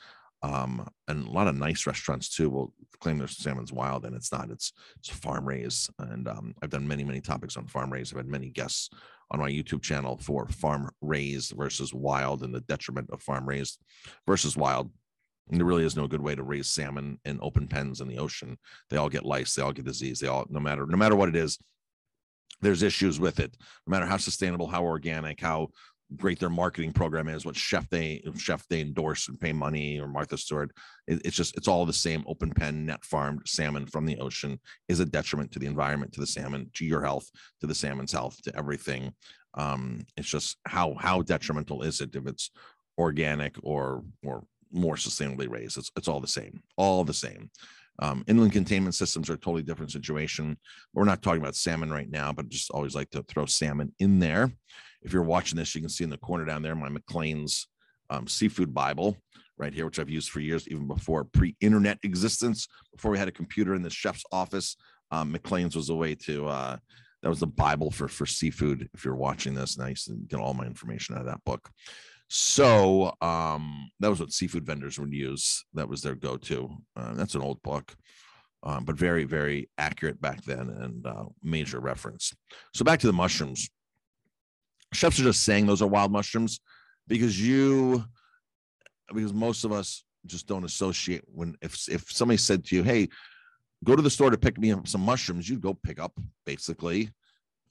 um, 0.45 0.87
and 1.07 1.25
a 1.25 1.31
lot 1.31 1.47
of 1.47 1.55
nice 1.55 1.87
restaurants 1.87 2.29
too 2.29 2.49
will 2.49 2.73
claim 2.99 3.17
their 3.17 3.27
salmon's 3.27 3.73
wild 3.73 4.05
and 4.05 4.15
it's 4.15 4.31
not 4.31 4.49
it's 4.51 4.73
it's 4.97 5.09
farm 5.09 5.45
raised 5.47 5.89
and 5.99 6.27
um, 6.27 6.53
i've 6.61 6.69
done 6.69 6.87
many 6.87 7.03
many 7.03 7.19
topics 7.19 7.57
on 7.57 7.65
farm 7.65 7.91
raised 7.91 8.13
i've 8.13 8.17
had 8.17 8.27
many 8.27 8.49
guests 8.49 8.89
on 9.31 9.39
my 9.39 9.49
youtube 9.49 9.81
channel 9.81 10.17
for 10.17 10.47
farm 10.47 10.89
raised 11.01 11.51
versus 11.53 11.93
wild 11.93 12.43
and 12.43 12.53
the 12.53 12.61
detriment 12.61 13.09
of 13.11 13.21
farm 13.21 13.47
raised 13.47 13.79
versus 14.27 14.55
wild. 14.55 14.91
And 15.49 15.59
there 15.59 15.67
really 15.67 15.85
is 15.85 15.95
no 15.95 16.07
good 16.07 16.21
way 16.21 16.33
to 16.33 16.41
raise 16.41 16.67
salmon 16.67 17.19
in 17.23 17.37
open 17.41 17.67
pens 17.67 18.01
in 18.01 18.07
the 18.07 18.17
ocean. 18.17 18.57
They 18.89 18.97
all 18.97 19.09
get 19.09 19.25
lice 19.25 19.53
they 19.53 19.61
all 19.61 19.73
get 19.73 19.85
disease 19.85 20.19
they 20.19 20.27
all 20.27 20.45
no 20.49 20.59
matter 20.59 20.85
no 20.87 20.97
matter 20.97 21.15
what 21.15 21.29
it 21.29 21.35
is 21.35 21.59
there's 22.61 22.83
issues 22.83 23.19
with 23.19 23.39
it. 23.39 23.55
No 23.85 23.91
matter 23.91 24.05
how 24.05 24.17
sustainable 24.17 24.67
how 24.67 24.83
organic 24.83 25.39
how 25.39 25.69
great 26.17 26.39
their 26.39 26.49
marketing 26.49 26.93
program 26.93 27.27
is, 27.27 27.45
what 27.45 27.55
chef 27.55 27.89
they 27.89 28.23
chef 28.37 28.67
they 28.67 28.81
endorse 28.81 29.27
and 29.27 29.39
pay 29.39 29.53
money, 29.53 29.99
or 29.99 30.07
Martha 30.07 30.37
Stewart. 30.37 30.71
It, 31.07 31.21
it's 31.25 31.35
just 31.35 31.55
it's 31.57 31.67
all 31.67 31.85
the 31.85 31.93
same. 31.93 32.23
Open 32.27 32.51
pen, 32.51 32.85
net 32.85 33.03
farmed 33.03 33.41
salmon 33.45 33.85
from 33.85 34.05
the 34.05 34.17
ocean 34.19 34.59
is 34.87 34.99
a 34.99 35.05
detriment 35.05 35.51
to 35.51 35.59
the 35.59 35.67
environment, 35.67 36.13
to 36.13 36.19
the 36.19 36.27
salmon, 36.27 36.69
to 36.75 36.85
your 36.85 37.01
health, 37.01 37.29
to 37.61 37.67
the 37.67 37.75
salmon's 37.75 38.11
health, 38.11 38.41
to 38.43 38.57
everything. 38.57 39.13
Um, 39.55 40.05
it's 40.17 40.29
just 40.29 40.57
how 40.65 40.95
how 40.99 41.21
detrimental 41.21 41.83
is 41.83 42.01
it 42.01 42.15
if 42.15 42.27
it's 42.27 42.51
organic 42.97 43.55
or 43.63 44.03
or 44.23 44.45
more 44.71 44.95
sustainably 44.95 45.49
raised. 45.49 45.77
It's 45.77 45.91
it's 45.95 46.07
all 46.07 46.19
the 46.19 46.27
same, 46.27 46.61
all 46.77 47.03
the 47.03 47.13
same. 47.13 47.49
Um, 47.99 48.25
inland 48.27 48.51
containment 48.51 48.95
systems 48.95 49.29
are 49.29 49.35
a 49.35 49.37
totally 49.37 49.63
different 49.63 49.91
situation. 49.91 50.57
We're 50.93 51.05
not 51.05 51.21
talking 51.21 51.41
about 51.41 51.55
salmon 51.55 51.91
right 51.91 52.09
now, 52.09 52.33
but 52.33 52.49
just 52.49 52.71
always 52.71 52.95
like 52.95 53.09
to 53.11 53.23
throw 53.23 53.45
salmon 53.45 53.93
in 53.99 54.19
there. 54.19 54.51
If 55.05 55.13
you're 55.13 55.23
watching 55.23 55.57
this, 55.57 55.73
you 55.75 55.81
can 55.81 55.89
see 55.89 56.03
in 56.03 56.09
the 56.09 56.17
corner 56.17 56.45
down 56.45 56.63
there 56.63 56.75
my 56.75 56.89
McClane's 56.89 57.67
um, 58.09 58.27
seafood 58.27 58.73
Bible 58.73 59.15
right 59.57 59.73
here, 59.73 59.85
which 59.85 59.99
I've 59.99 60.09
used 60.09 60.31
for 60.31 60.39
years, 60.39 60.67
even 60.67 60.87
before 60.87 61.23
pre-internet 61.23 61.99
existence, 62.03 62.67
before 62.91 63.11
we 63.11 63.17
had 63.17 63.27
a 63.27 63.31
computer 63.31 63.75
in 63.75 63.83
the 63.83 63.89
chef's 63.89 64.23
office. 64.31 64.75
Um, 65.11 65.31
McClane's 65.33 65.75
was 65.75 65.89
a 65.89 65.95
way 65.95 66.15
to 66.15 66.47
uh, 66.47 66.77
that 67.21 67.29
was 67.29 67.39
the 67.39 67.47
Bible 67.47 67.91
for 67.91 68.07
for 68.07 68.25
seafood. 68.25 68.89
If 68.93 69.05
you're 69.05 69.15
watching 69.15 69.53
this, 69.53 69.75
and 69.75 69.85
I 69.85 69.89
used 69.89 70.07
to 70.07 70.15
get 70.27 70.39
all 70.39 70.53
my 70.53 70.65
information 70.65 71.15
out 71.15 71.21
of 71.21 71.27
that 71.27 71.43
book. 71.45 71.69
So 72.27 73.13
um, 73.21 73.89
that 73.99 74.09
was 74.09 74.19
what 74.19 74.31
seafood 74.31 74.65
vendors 74.65 74.99
would 74.99 75.13
use. 75.13 75.63
That 75.75 75.87
was 75.87 76.01
their 76.01 76.15
go-to. 76.15 76.69
Uh, 76.95 77.13
that's 77.13 77.35
an 77.35 77.41
old 77.41 77.61
book, 77.61 77.95
um, 78.63 78.83
but 78.83 78.95
very, 78.95 79.25
very 79.25 79.69
accurate 79.77 80.19
back 80.19 80.43
then 80.43 80.69
and 80.69 81.05
uh, 81.05 81.25
major 81.43 81.79
reference. 81.79 82.33
So 82.73 82.83
back 82.83 82.99
to 83.01 83.07
the 83.07 83.13
mushrooms. 83.13 83.69
Chefs 84.95 85.19
are 85.19 85.23
just 85.23 85.43
saying 85.43 85.65
those 85.65 85.81
are 85.81 85.87
wild 85.87 86.11
mushrooms 86.11 86.59
because 87.07 87.39
you, 87.39 88.03
because 89.13 89.33
most 89.33 89.63
of 89.63 89.71
us 89.71 90.03
just 90.25 90.47
don't 90.47 90.63
associate 90.63 91.21
when 91.27 91.55
if 91.61 91.87
if 91.89 92.11
somebody 92.11 92.37
said 92.37 92.65
to 92.65 92.75
you, 92.75 92.83
"Hey, 92.83 93.09
go 93.83 93.95
to 93.95 94.01
the 94.01 94.09
store 94.09 94.29
to 94.29 94.37
pick 94.37 94.57
me 94.57 94.71
up 94.71 94.87
some 94.87 95.01
mushrooms," 95.01 95.47
you'd 95.49 95.61
go 95.61 95.73
pick 95.73 95.99
up 95.99 96.13
basically 96.45 97.11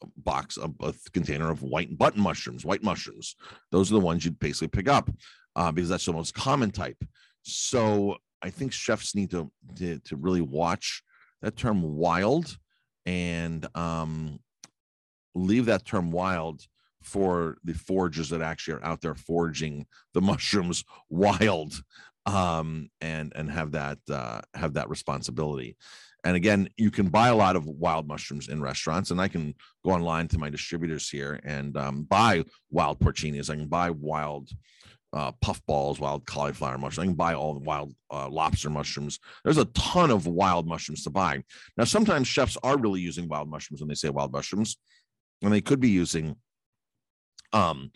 a 0.02 0.06
box, 0.18 0.56
a, 0.58 0.70
a, 0.84 0.94
container 1.12 1.50
of 1.50 1.62
white 1.62 1.96
button 1.96 2.20
mushrooms, 2.20 2.64
white 2.64 2.82
mushrooms. 2.82 3.36
Those 3.70 3.90
are 3.90 3.94
the 3.94 4.00
ones 4.00 4.24
you'd 4.24 4.38
basically 4.38 4.68
pick 4.68 4.88
up 4.88 5.10
uh, 5.56 5.72
because 5.72 5.88
that's 5.88 6.06
the 6.06 6.12
most 6.12 6.34
common 6.34 6.70
type. 6.70 7.02
So 7.42 8.16
I 8.42 8.50
think 8.50 8.72
chefs 8.72 9.14
need 9.14 9.30
to 9.30 9.50
to, 9.76 9.98
to 10.00 10.16
really 10.16 10.42
watch 10.42 11.02
that 11.42 11.56
term 11.56 11.96
wild 11.96 12.56
and 13.06 13.66
um, 13.74 14.38
leave 15.34 15.66
that 15.66 15.84
term 15.84 16.10
wild 16.10 16.66
for 17.04 17.58
the 17.64 17.74
foragers 17.74 18.30
that 18.30 18.42
actually 18.42 18.74
are 18.74 18.84
out 18.84 19.00
there 19.00 19.14
foraging 19.14 19.86
the 20.12 20.20
mushrooms 20.30 20.84
wild 21.08 21.82
um, 22.26 22.88
and 23.00 23.32
and 23.36 23.50
have 23.50 23.72
that 23.72 23.98
uh, 24.10 24.40
have 24.54 24.74
that 24.74 24.88
responsibility 24.88 25.76
and 26.24 26.36
again, 26.36 26.70
you 26.78 26.90
can 26.90 27.08
buy 27.08 27.28
a 27.28 27.36
lot 27.36 27.54
of 27.54 27.66
wild 27.66 28.08
mushrooms 28.08 28.48
in 28.48 28.62
restaurants, 28.62 29.10
and 29.10 29.20
I 29.20 29.28
can 29.28 29.54
go 29.84 29.90
online 29.90 30.26
to 30.28 30.38
my 30.38 30.48
distributors 30.48 31.08
here 31.08 31.38
and 31.44 31.76
um, 31.76 32.04
buy 32.04 32.44
wild 32.70 32.98
porcinis. 32.98 33.50
I 33.50 33.56
can 33.56 33.68
buy 33.68 33.90
wild 33.90 34.48
uh, 35.12 35.32
puffballs, 35.42 36.00
wild 36.00 36.24
cauliflower 36.24 36.78
mushrooms. 36.78 37.06
I 37.06 37.10
can 37.10 37.14
buy 37.14 37.34
all 37.34 37.52
the 37.52 37.60
wild 37.60 37.94
uh, 38.10 38.28
lobster 38.30 38.70
mushrooms. 38.70 39.20
There's 39.44 39.58
a 39.58 39.66
ton 39.66 40.10
of 40.10 40.26
wild 40.26 40.66
mushrooms 40.66 41.04
to 41.04 41.10
buy. 41.10 41.42
Now, 41.76 41.84
sometimes 41.84 42.26
chefs 42.26 42.56
are 42.62 42.78
really 42.78 43.02
using 43.02 43.28
wild 43.28 43.50
mushrooms 43.50 43.80
when 43.80 43.88
they 43.88 43.94
say 43.94 44.08
wild 44.08 44.32
mushrooms, 44.32 44.78
and 45.42 45.52
they 45.52 45.60
could 45.60 45.78
be 45.78 45.90
using 45.90 46.36
um, 47.54 47.90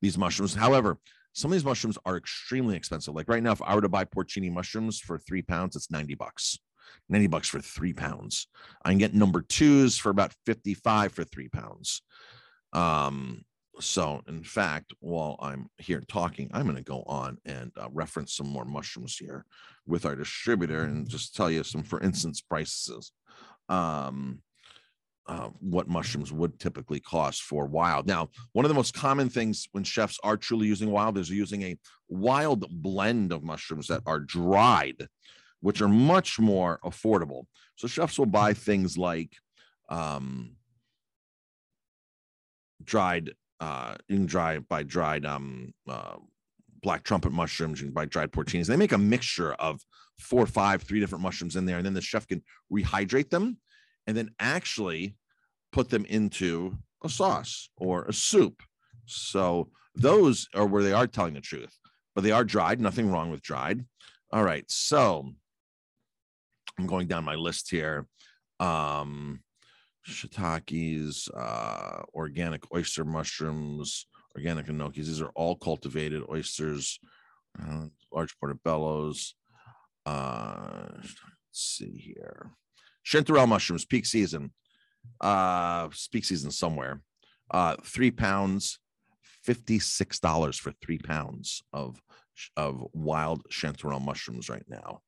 these 0.00 0.16
mushrooms. 0.16 0.54
However, 0.54 0.98
some 1.34 1.50
of 1.50 1.54
these 1.54 1.64
mushrooms 1.64 1.98
are 2.04 2.16
extremely 2.16 2.76
expensive. 2.76 3.14
Like 3.14 3.28
right 3.28 3.42
now, 3.42 3.52
if 3.52 3.62
I 3.62 3.74
were 3.74 3.80
to 3.80 3.88
buy 3.88 4.04
porcini 4.04 4.50
mushrooms 4.50 5.00
for 5.00 5.18
three 5.18 5.42
pounds, 5.42 5.76
it's 5.76 5.90
90 5.90 6.14
bucks. 6.14 6.58
90 7.08 7.26
bucks 7.28 7.48
for 7.48 7.60
three 7.60 7.92
pounds. 7.92 8.48
I 8.84 8.90
can 8.90 8.98
get 8.98 9.14
number 9.14 9.42
twos 9.42 9.96
for 9.96 10.10
about 10.10 10.34
55 10.46 11.12
for 11.12 11.24
three 11.24 11.48
pounds. 11.48 12.02
Um, 12.72 13.44
so, 13.80 14.20
in 14.28 14.44
fact, 14.44 14.92
while 15.00 15.36
I'm 15.40 15.68
here 15.78 16.02
talking, 16.06 16.50
I'm 16.52 16.64
going 16.64 16.76
to 16.76 16.82
go 16.82 17.02
on 17.06 17.38
and 17.46 17.72
uh, 17.80 17.88
reference 17.90 18.34
some 18.34 18.48
more 18.48 18.66
mushrooms 18.66 19.16
here 19.16 19.46
with 19.86 20.04
our 20.04 20.14
distributor 20.14 20.82
and 20.82 21.08
just 21.08 21.34
tell 21.34 21.50
you 21.50 21.64
some, 21.64 21.82
for 21.82 22.00
instance, 22.00 22.42
prices. 22.42 23.12
Um, 23.70 24.42
uh, 25.26 25.48
what 25.60 25.88
mushrooms 25.88 26.32
would 26.32 26.58
typically 26.58 27.00
cost 27.00 27.42
for 27.42 27.66
wild. 27.66 28.06
Now, 28.06 28.30
one 28.52 28.64
of 28.64 28.68
the 28.68 28.74
most 28.74 28.94
common 28.94 29.28
things 29.28 29.68
when 29.72 29.84
chefs 29.84 30.18
are 30.24 30.36
truly 30.36 30.66
using 30.66 30.90
wild 30.90 31.16
is 31.16 31.30
using 31.30 31.62
a 31.62 31.78
wild 32.08 32.66
blend 32.82 33.32
of 33.32 33.42
mushrooms 33.42 33.86
that 33.86 34.02
are 34.06 34.20
dried 34.20 35.06
which 35.62 35.80
are 35.80 35.88
much 35.88 36.38
more 36.38 36.78
affordable. 36.84 37.44
So 37.76 37.88
chefs 37.88 38.18
will 38.18 38.26
buy 38.26 38.52
things 38.52 38.98
like 38.98 39.30
um, 39.88 40.56
dried, 42.84 43.32
uh, 43.60 43.94
you 44.08 44.16
can 44.16 44.26
dry 44.26 44.58
by 44.58 44.82
dried 44.82 45.24
um, 45.24 45.72
uh, 45.88 46.16
black 46.82 47.04
trumpet 47.04 47.32
mushrooms, 47.32 47.80
you 47.80 47.86
can 47.86 47.94
buy 47.94 48.06
dried 48.06 48.32
porcinis. 48.32 48.66
They 48.66 48.76
make 48.76 48.92
a 48.92 48.98
mixture 48.98 49.54
of 49.54 49.80
four, 50.18 50.46
five, 50.46 50.82
three 50.82 50.98
different 50.98 51.22
mushrooms 51.22 51.54
in 51.54 51.64
there, 51.64 51.76
and 51.76 51.86
then 51.86 51.94
the 51.94 52.00
chef 52.00 52.26
can 52.26 52.42
rehydrate 52.70 53.30
them 53.30 53.56
and 54.06 54.16
then 54.16 54.30
actually 54.38 55.16
put 55.72 55.88
them 55.88 56.04
into 56.04 56.76
a 57.04 57.08
sauce 57.08 57.70
or 57.76 58.04
a 58.04 58.12
soup. 58.12 58.62
So 59.06 59.70
those 59.94 60.48
are 60.54 60.66
where 60.66 60.82
they 60.82 60.92
are 60.92 61.06
telling 61.06 61.34
the 61.34 61.40
truth, 61.40 61.76
but 62.14 62.24
they 62.24 62.30
are 62.30 62.44
dried. 62.44 62.80
Nothing 62.80 63.10
wrong 63.10 63.30
with 63.30 63.42
dried. 63.42 63.84
All 64.32 64.42
right. 64.42 64.64
So 64.68 65.30
I'm 66.78 66.86
going 66.86 67.06
down 67.06 67.24
my 67.24 67.34
list 67.34 67.70
here. 67.70 68.06
Um, 68.60 69.40
shiitakes, 70.08 71.28
uh, 71.36 72.02
organic 72.14 72.62
oyster 72.74 73.04
mushrooms, 73.04 74.06
organic 74.36 74.66
enokis. 74.66 75.06
These 75.06 75.20
are 75.20 75.32
all 75.34 75.56
cultivated 75.56 76.22
oysters, 76.30 76.98
uh, 77.60 77.86
large 78.12 78.34
portobellos. 78.38 79.32
Uh, 80.06 80.86
let's 80.94 81.14
see 81.52 82.14
here. 82.14 82.50
Chanterelle 83.04 83.48
mushrooms, 83.48 83.84
peak 83.84 84.06
season. 84.06 84.52
Uh, 85.20 85.88
peak 86.10 86.24
season 86.24 86.50
somewhere. 86.50 87.00
Uh, 87.50 87.76
three 87.84 88.10
pounds, 88.10 88.78
fifty-six 89.22 90.20
dollars 90.20 90.58
for 90.58 90.72
three 90.82 90.98
pounds 90.98 91.62
of 91.72 92.00
of 92.56 92.84
wild 92.92 93.42
chanterelle 93.50 94.04
mushrooms 94.04 94.48
right 94.48 94.64
now. 94.68 95.00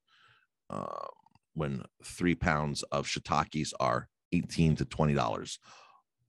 Um, 0.71 1.09
when 1.55 1.83
three 2.05 2.35
pounds 2.35 2.83
of 2.85 3.07
shiitakes 3.07 3.73
are 3.81 4.09
18 4.33 4.77
to 4.77 4.85
20 4.85 5.15
dollars 5.15 5.59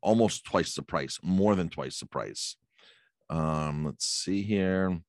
almost 0.01 0.45
twice 0.45 0.75
the 0.75 0.83
price 0.83 1.19
more 1.23 1.55
than 1.55 1.69
twice 1.69 1.99
the 1.99 2.05
price 2.05 2.55
um 3.29 3.85
let's 3.85 4.05
see 4.05 4.43
here 4.43 4.99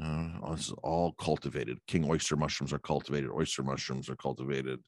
uh, 0.00 0.50
this 0.52 0.68
is 0.68 0.74
all 0.84 1.12
cultivated 1.18 1.78
king 1.86 2.08
oyster 2.08 2.36
mushrooms 2.36 2.72
are 2.72 2.78
cultivated 2.78 3.30
oyster 3.30 3.62
mushrooms 3.62 4.08
are 4.08 4.16
cultivated 4.16 4.78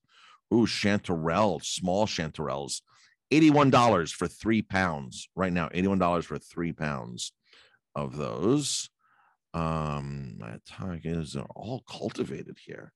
Ooh, 0.52 0.66
chanterelle 0.66 1.62
small 1.64 2.07
chanterelles 2.07 2.83
$81 3.33 4.12
for 4.12 4.26
three 4.26 4.62
pounds 4.62 5.28
right 5.37 5.52
now 5.52 5.69
$81 5.69 6.25
for 6.25 6.38
three 6.38 6.73
pounds 6.73 7.33
of 7.95 8.16
those 8.16 8.88
um 9.52 10.38
maitakes 10.38 11.37
are 11.37 11.47
all 11.57 11.83
cultivated 11.88 12.57
here 12.64 12.92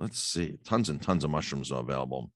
let's 0.00 0.18
see, 0.18 0.58
tons 0.64 0.88
and 0.88 1.00
tons 1.00 1.22
of 1.22 1.30
mushrooms 1.30 1.70
are 1.70 1.80
available. 1.80 2.32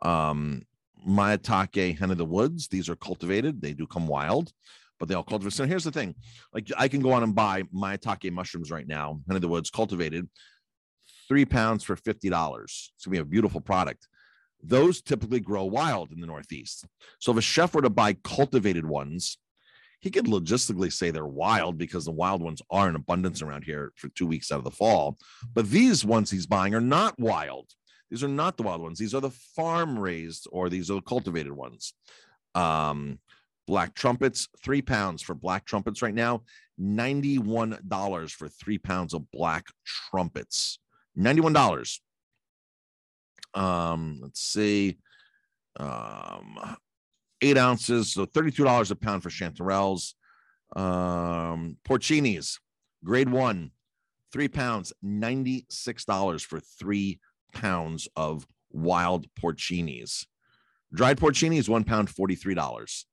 Um, 0.00 0.62
Maitake 1.06 1.98
hen 1.98 2.10
of 2.10 2.18
the 2.18 2.24
woods, 2.24 2.68
these 2.68 2.88
are 2.88 2.96
cultivated, 2.96 3.60
they 3.60 3.74
do 3.74 3.86
come 3.86 4.06
wild, 4.06 4.52
but 4.98 5.08
they 5.08 5.14
all 5.14 5.22
cultivate. 5.22 5.52
So 5.52 5.66
here's 5.66 5.84
the 5.84 5.92
thing 5.92 6.14
like 6.52 6.68
I 6.76 6.88
can 6.88 7.00
go 7.00 7.12
on 7.12 7.22
and 7.22 7.34
buy 7.34 7.62
Maitake 7.74 8.32
mushrooms 8.32 8.70
right 8.70 8.86
now, 8.86 9.20
hen 9.28 9.36
of 9.36 9.42
the 9.42 9.48
woods, 9.48 9.70
cultivated, 9.70 10.28
three 11.28 11.44
pounds 11.44 11.84
for 11.84 11.96
$50. 11.96 12.64
It's 12.64 13.04
gonna 13.04 13.12
be 13.12 13.18
a 13.18 13.24
beautiful 13.24 13.60
product. 13.60 14.08
Those 14.62 15.02
typically 15.02 15.40
grow 15.40 15.64
wild 15.64 16.12
in 16.12 16.20
the 16.20 16.26
Northeast. 16.26 16.86
So 17.18 17.32
if 17.32 17.38
a 17.38 17.42
chef 17.42 17.74
were 17.74 17.82
to 17.82 17.90
buy 17.90 18.14
cultivated 18.24 18.86
ones, 18.86 19.38
he 20.00 20.10
could 20.10 20.26
logistically 20.26 20.92
say 20.92 21.10
they're 21.10 21.26
wild 21.26 21.78
because 21.78 22.04
the 22.04 22.10
wild 22.10 22.42
ones 22.42 22.60
are 22.70 22.88
in 22.88 22.96
abundance 22.96 23.40
around 23.40 23.62
here 23.62 23.92
for 23.96 24.08
two 24.08 24.26
weeks 24.26 24.50
out 24.50 24.58
of 24.58 24.64
the 24.64 24.70
fall. 24.70 25.16
But 25.54 25.70
these 25.70 26.04
ones 26.04 26.30
he's 26.30 26.46
buying 26.46 26.74
are 26.74 26.80
not 26.80 27.18
wild. 27.18 27.68
These 28.10 28.24
are 28.24 28.28
not 28.28 28.56
the 28.56 28.64
wild 28.64 28.82
ones. 28.82 28.98
These 28.98 29.14
are 29.14 29.20
the 29.20 29.30
farm 29.30 29.98
raised 29.98 30.46
or 30.50 30.68
these 30.68 30.90
are 30.90 30.94
the 30.94 31.02
cultivated 31.02 31.52
ones. 31.52 31.94
Um, 32.54 33.20
black 33.66 33.94
trumpets, 33.94 34.48
three 34.62 34.82
pounds 34.82 35.22
for 35.22 35.34
black 35.34 35.64
trumpets 35.64 36.02
right 36.02 36.14
now, 36.14 36.42
$91 36.80 38.30
for 38.32 38.48
three 38.48 38.78
pounds 38.78 39.14
of 39.14 39.30
black 39.30 39.66
trumpets. 39.86 40.78
$91. 41.18 41.98
Um, 43.54 44.18
let's 44.22 44.40
see. 44.40 44.98
Um, 45.78 46.76
eight 47.40 47.58
ounces, 47.58 48.12
so 48.12 48.26
$32 48.26 48.90
a 48.90 48.94
pound 48.94 49.22
for 49.22 49.30
chanterelles. 49.30 50.14
Um, 50.74 51.76
porcinis, 51.86 52.58
grade 53.04 53.28
one, 53.28 53.72
three 54.32 54.48
pounds, 54.48 54.92
$96 55.04 56.44
for 56.44 56.60
three 56.60 57.20
pounds 57.52 58.08
of 58.16 58.46
wild 58.70 59.26
porcinis. 59.34 60.26
Dried 60.94 61.18
porcinis, 61.18 61.68
one 61.68 61.84
pound, 61.84 62.08
$43. 62.08 63.04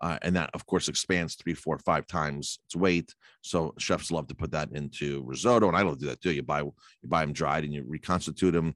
Uh, 0.00 0.18
and 0.22 0.34
that, 0.34 0.50
of 0.54 0.64
course, 0.64 0.88
expands 0.88 1.34
three, 1.34 1.52
four, 1.52 1.78
five 1.78 2.06
times 2.06 2.58
its 2.66 2.74
weight. 2.74 3.14
So 3.42 3.74
chefs 3.78 4.10
love 4.10 4.28
to 4.28 4.34
put 4.34 4.50
that 4.52 4.70
into 4.72 5.22
risotto, 5.26 5.68
and 5.68 5.76
I 5.76 5.82
don't 5.82 6.00
do 6.00 6.06
that 6.06 6.22
too. 6.22 6.32
You 6.32 6.42
buy 6.42 6.60
you 6.60 6.72
buy 7.04 7.20
them 7.20 7.34
dried 7.34 7.64
and 7.64 7.74
you 7.74 7.84
reconstitute 7.86 8.54
them, 8.54 8.74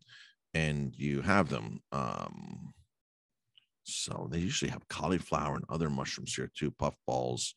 and 0.52 0.94
you 0.96 1.22
have 1.22 1.48
them. 1.48 1.80
Um, 1.92 2.74
so 3.84 4.28
they 4.30 4.38
usually 4.38 4.70
have 4.70 4.88
cauliflower 4.88 5.56
and 5.56 5.64
other 5.68 5.90
mushrooms 5.90 6.34
here 6.34 6.50
too, 6.54 6.70
puff 6.70 6.94
balls. 7.06 7.54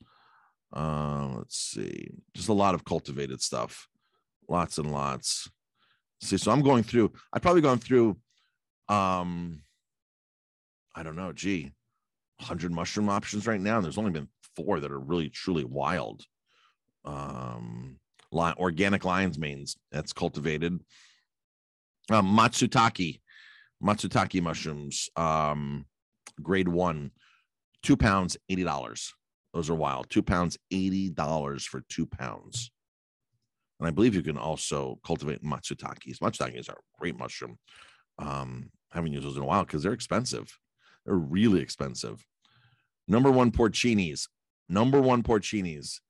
Uh, 0.74 1.36
let's 1.38 1.57
see, 1.57 2.09
just 2.33 2.50
a 2.50 2.53
lot 2.53 2.75
of 2.75 2.83
cultivated 2.83 3.41
stuff, 3.41 3.88
lots 4.50 4.77
and 4.77 4.91
lots. 4.91 5.50
See, 6.21 6.38
so 6.38 6.51
I'm 6.51 6.62
going 6.62 6.83
through. 6.83 7.13
I've 7.31 7.41
probably 7.41 7.62
gone 7.62 7.79
through. 7.79 8.17
Um, 8.89 9.62
I 10.95 11.03
don't 11.03 11.15
know. 11.15 11.31
Gee, 11.31 11.71
hundred 12.39 12.72
mushroom 12.72 13.10
options 13.10 13.48
right 13.48 13.60
now. 13.62 13.77
And 13.77 13.86
there's 13.86 13.98
only 13.98 14.12
been 14.12 14.29
four 14.56 14.79
that 14.79 14.91
are 14.91 15.00
really 15.00 15.29
truly 15.29 15.63
wild. 15.63 16.24
Um, 17.06 18.00
organic 18.34 19.06
lion's 19.06 19.39
manes 19.39 19.77
that's 19.91 20.13
cultivated. 20.13 20.79
Um, 22.10 22.38
matsutake, 22.38 23.22
matsutake 23.84 24.41
mushrooms. 24.41 25.10
Um, 25.15 25.86
grade 26.41 26.67
one, 26.67 27.12
two 27.84 27.98
pounds, 27.98 28.38
eighty 28.50 28.63
dollars. 28.63 29.13
Those 29.53 29.70
are 29.70 29.75
wild. 29.75 30.10
Two 30.10 30.24
pounds, 30.24 30.58
eighty 30.72 31.10
dollars 31.10 31.65
for 31.65 31.82
two 31.89 32.06
pounds. 32.06 32.72
And 33.79 33.88
I 33.88 33.91
believe 33.91 34.15
you 34.15 34.24
can 34.24 34.38
also 34.38 35.00
cultivate 35.06 35.44
matsutakes. 35.44 36.20
Matsutakes 36.20 36.70
are 36.70 36.74
a 36.74 37.00
great 37.00 37.17
mushroom. 37.17 37.58
Um, 38.20 38.72
I 38.91 38.98
haven't 38.98 39.13
used 39.13 39.25
those 39.25 39.38
in 39.38 39.44
a 39.44 39.46
while 39.46 39.63
because 39.63 39.84
they're 39.84 39.94
expensive. 39.94 40.58
They're 41.08 41.16
really 41.16 41.62
expensive. 41.62 42.24
Number 43.08 43.32
one 43.32 43.52
porcinis. 43.52 44.28
Number 44.68 45.02
one 45.02 45.24
porcinis. 45.24 46.02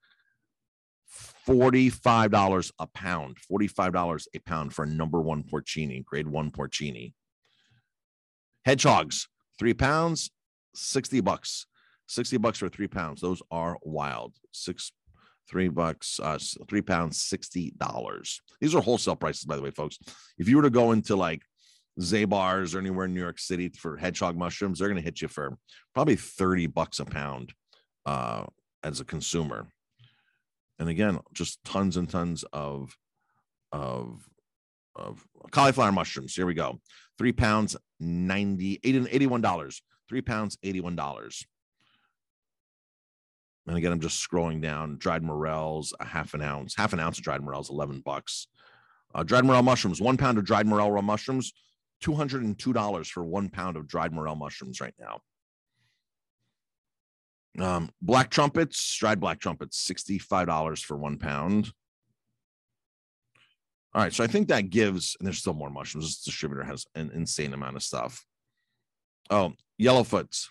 $45 1.48 2.72
a 2.80 2.88
pound. 2.88 3.38
$45 3.50 4.28
a 4.34 4.40
pound 4.40 4.74
for 4.74 4.84
a 4.84 4.88
number 4.88 5.22
one 5.22 5.44
porcini, 5.44 6.04
grade 6.04 6.28
one 6.28 6.52
porcini. 6.52 7.14
Hedgehogs, 8.66 9.30
three 9.58 9.74
pounds, 9.74 10.32
60 10.76 11.22
bucks. 11.22 11.68
60 12.08 12.38
bucks 12.38 12.58
for 12.58 12.68
three 12.68 12.88
pounds. 12.88 13.22
Those 13.22 13.42
are 13.52 13.78
wild. 13.84 14.34
Six, 14.52 14.92
three 15.48 15.68
bucks, 15.68 16.20
uh, 16.22 16.40
three 16.68 16.82
pounds, 16.82 17.20
$60. 17.20 18.40
These 18.60 18.76
are 18.76 18.82
wholesale 18.82 19.16
prices, 19.16 19.44
by 19.44 19.56
the 19.56 19.62
way, 19.62 19.72
folks. 19.72 20.00
If 20.38 20.50
you 20.50 20.58
were 20.58 20.64
to 20.64 20.70
go 20.70 20.92
into 20.92 21.16
like 21.16 21.44
Zabar's 22.00 22.76
or 22.76 22.80
anywhere 22.80 23.06
in 23.06 23.14
New 23.14 23.22
York 23.22 23.40
City 23.40 23.70
for 23.70 23.98
hedgehog 23.98 24.38
mushrooms, 24.38 24.80
they're 24.80 24.88
going 24.88 25.02
to 25.02 25.06
hit 25.06 25.22
you 25.22 25.28
for 25.28 25.58
probably 25.94 26.16
30 26.16 26.68
bucks 26.68 27.00
a 27.00 27.06
pound 27.06 27.54
uh, 28.06 28.46
as 28.84 29.00
a 29.00 29.06
consumer. 29.06 29.68
And 30.80 30.90
again, 30.90 31.20
just 31.34 31.64
tons 31.64 31.98
and 31.98 32.10
tons 32.10 32.44
of 32.54 32.96
of 33.72 34.28
of 34.96 35.26
cauliflower 35.52 35.92
mushrooms. 35.92 36.36
Here 36.36 36.46
we 36.46 36.54
go. 36.54 36.80
Three 37.18 37.32
pounds, 37.32 37.76
90, 38.00 38.80
81 38.84 39.42
dollars. 39.42 39.82
Three 40.08 40.22
pounds, 40.22 40.58
$81. 40.64 41.46
And 43.68 43.78
again, 43.78 43.92
I'm 43.92 44.00
just 44.00 44.26
scrolling 44.26 44.62
down. 44.62 44.98
Dried 44.98 45.24
morels, 45.24 45.94
a 46.00 46.06
half 46.06 46.34
an 46.34 46.42
ounce, 46.42 46.76
half 46.78 46.94
an 46.94 47.00
ounce 47.00 47.18
of 47.18 47.26
dried 47.26 47.42
morels, 47.42 47.70
11 47.70 48.02
bucks. 48.06 48.48
Uh, 49.14 49.24
dried 49.24 49.44
morel 49.44 49.64
mushrooms, 49.64 50.00
one 50.00 50.16
pound 50.16 50.38
of 50.38 50.46
dried 50.46 50.66
morel 50.66 50.92
raw 50.92 51.02
mushrooms, 51.02 51.54
$202 52.04 53.08
for 53.08 53.24
one 53.24 53.50
pound 53.50 53.78
of 53.78 53.88
dried 53.88 54.14
morel 54.14 54.36
mushrooms 54.36 54.82
right 54.82 54.94
now. 55.00 55.20
Um, 57.60 57.90
black 58.02 58.30
trumpets, 58.30 58.96
dried 58.98 59.20
black 59.20 59.40
trumpets, 59.40 59.90
$65 59.90 60.84
for 60.84 60.96
one 60.96 61.18
pound. 61.18 61.72
All 63.94 64.04
right, 64.04 64.14
so 64.14 64.24
I 64.24 64.28
think 64.28 64.50
that 64.50 64.70
gives, 64.70 65.16
and 65.20 65.26
there's 65.26 65.40
still 65.40 65.54
more 65.54 65.72
mushrooms. 65.72 66.06
This 66.06 66.24
distributor 66.24 66.64
has 66.64 66.86
an 66.94 67.10
insane 67.14 67.54
amount 67.54 67.78
of 67.78 67.84
stuff. 67.84 68.26
Oh, 69.32 69.54
yellowfoots, 69.82 70.50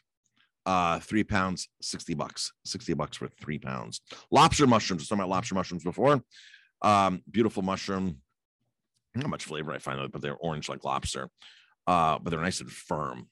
uh, 0.64 0.98
three 0.98 1.22
pounds, 1.22 1.68
60 1.80 2.14
bucks, 2.14 2.52
60 2.64 2.94
bucks 2.94 3.16
for 3.18 3.28
three 3.28 3.58
pounds. 3.58 4.00
Lobster 4.32 4.66
mushrooms, 4.66 5.00
I 5.00 5.02
was 5.02 5.08
talking 5.08 5.20
about 5.20 5.30
lobster 5.30 5.54
mushrooms 5.54 5.84
before. 5.84 6.22
Um, 6.82 7.22
beautiful 7.30 7.62
mushroom, 7.62 8.20
not 9.16 9.30
much 9.30 9.44
flavor 9.44 9.72
I 9.72 9.78
find, 9.78 10.12
but 10.12 10.22
they're 10.22 10.36
orange 10.36 10.68
like 10.68 10.84
lobster. 10.84 11.28
Uh, 11.86 12.18
but 12.18 12.30
they're 12.30 12.40
nice 12.40 12.60
and 12.60 12.70
firm, 12.70 13.28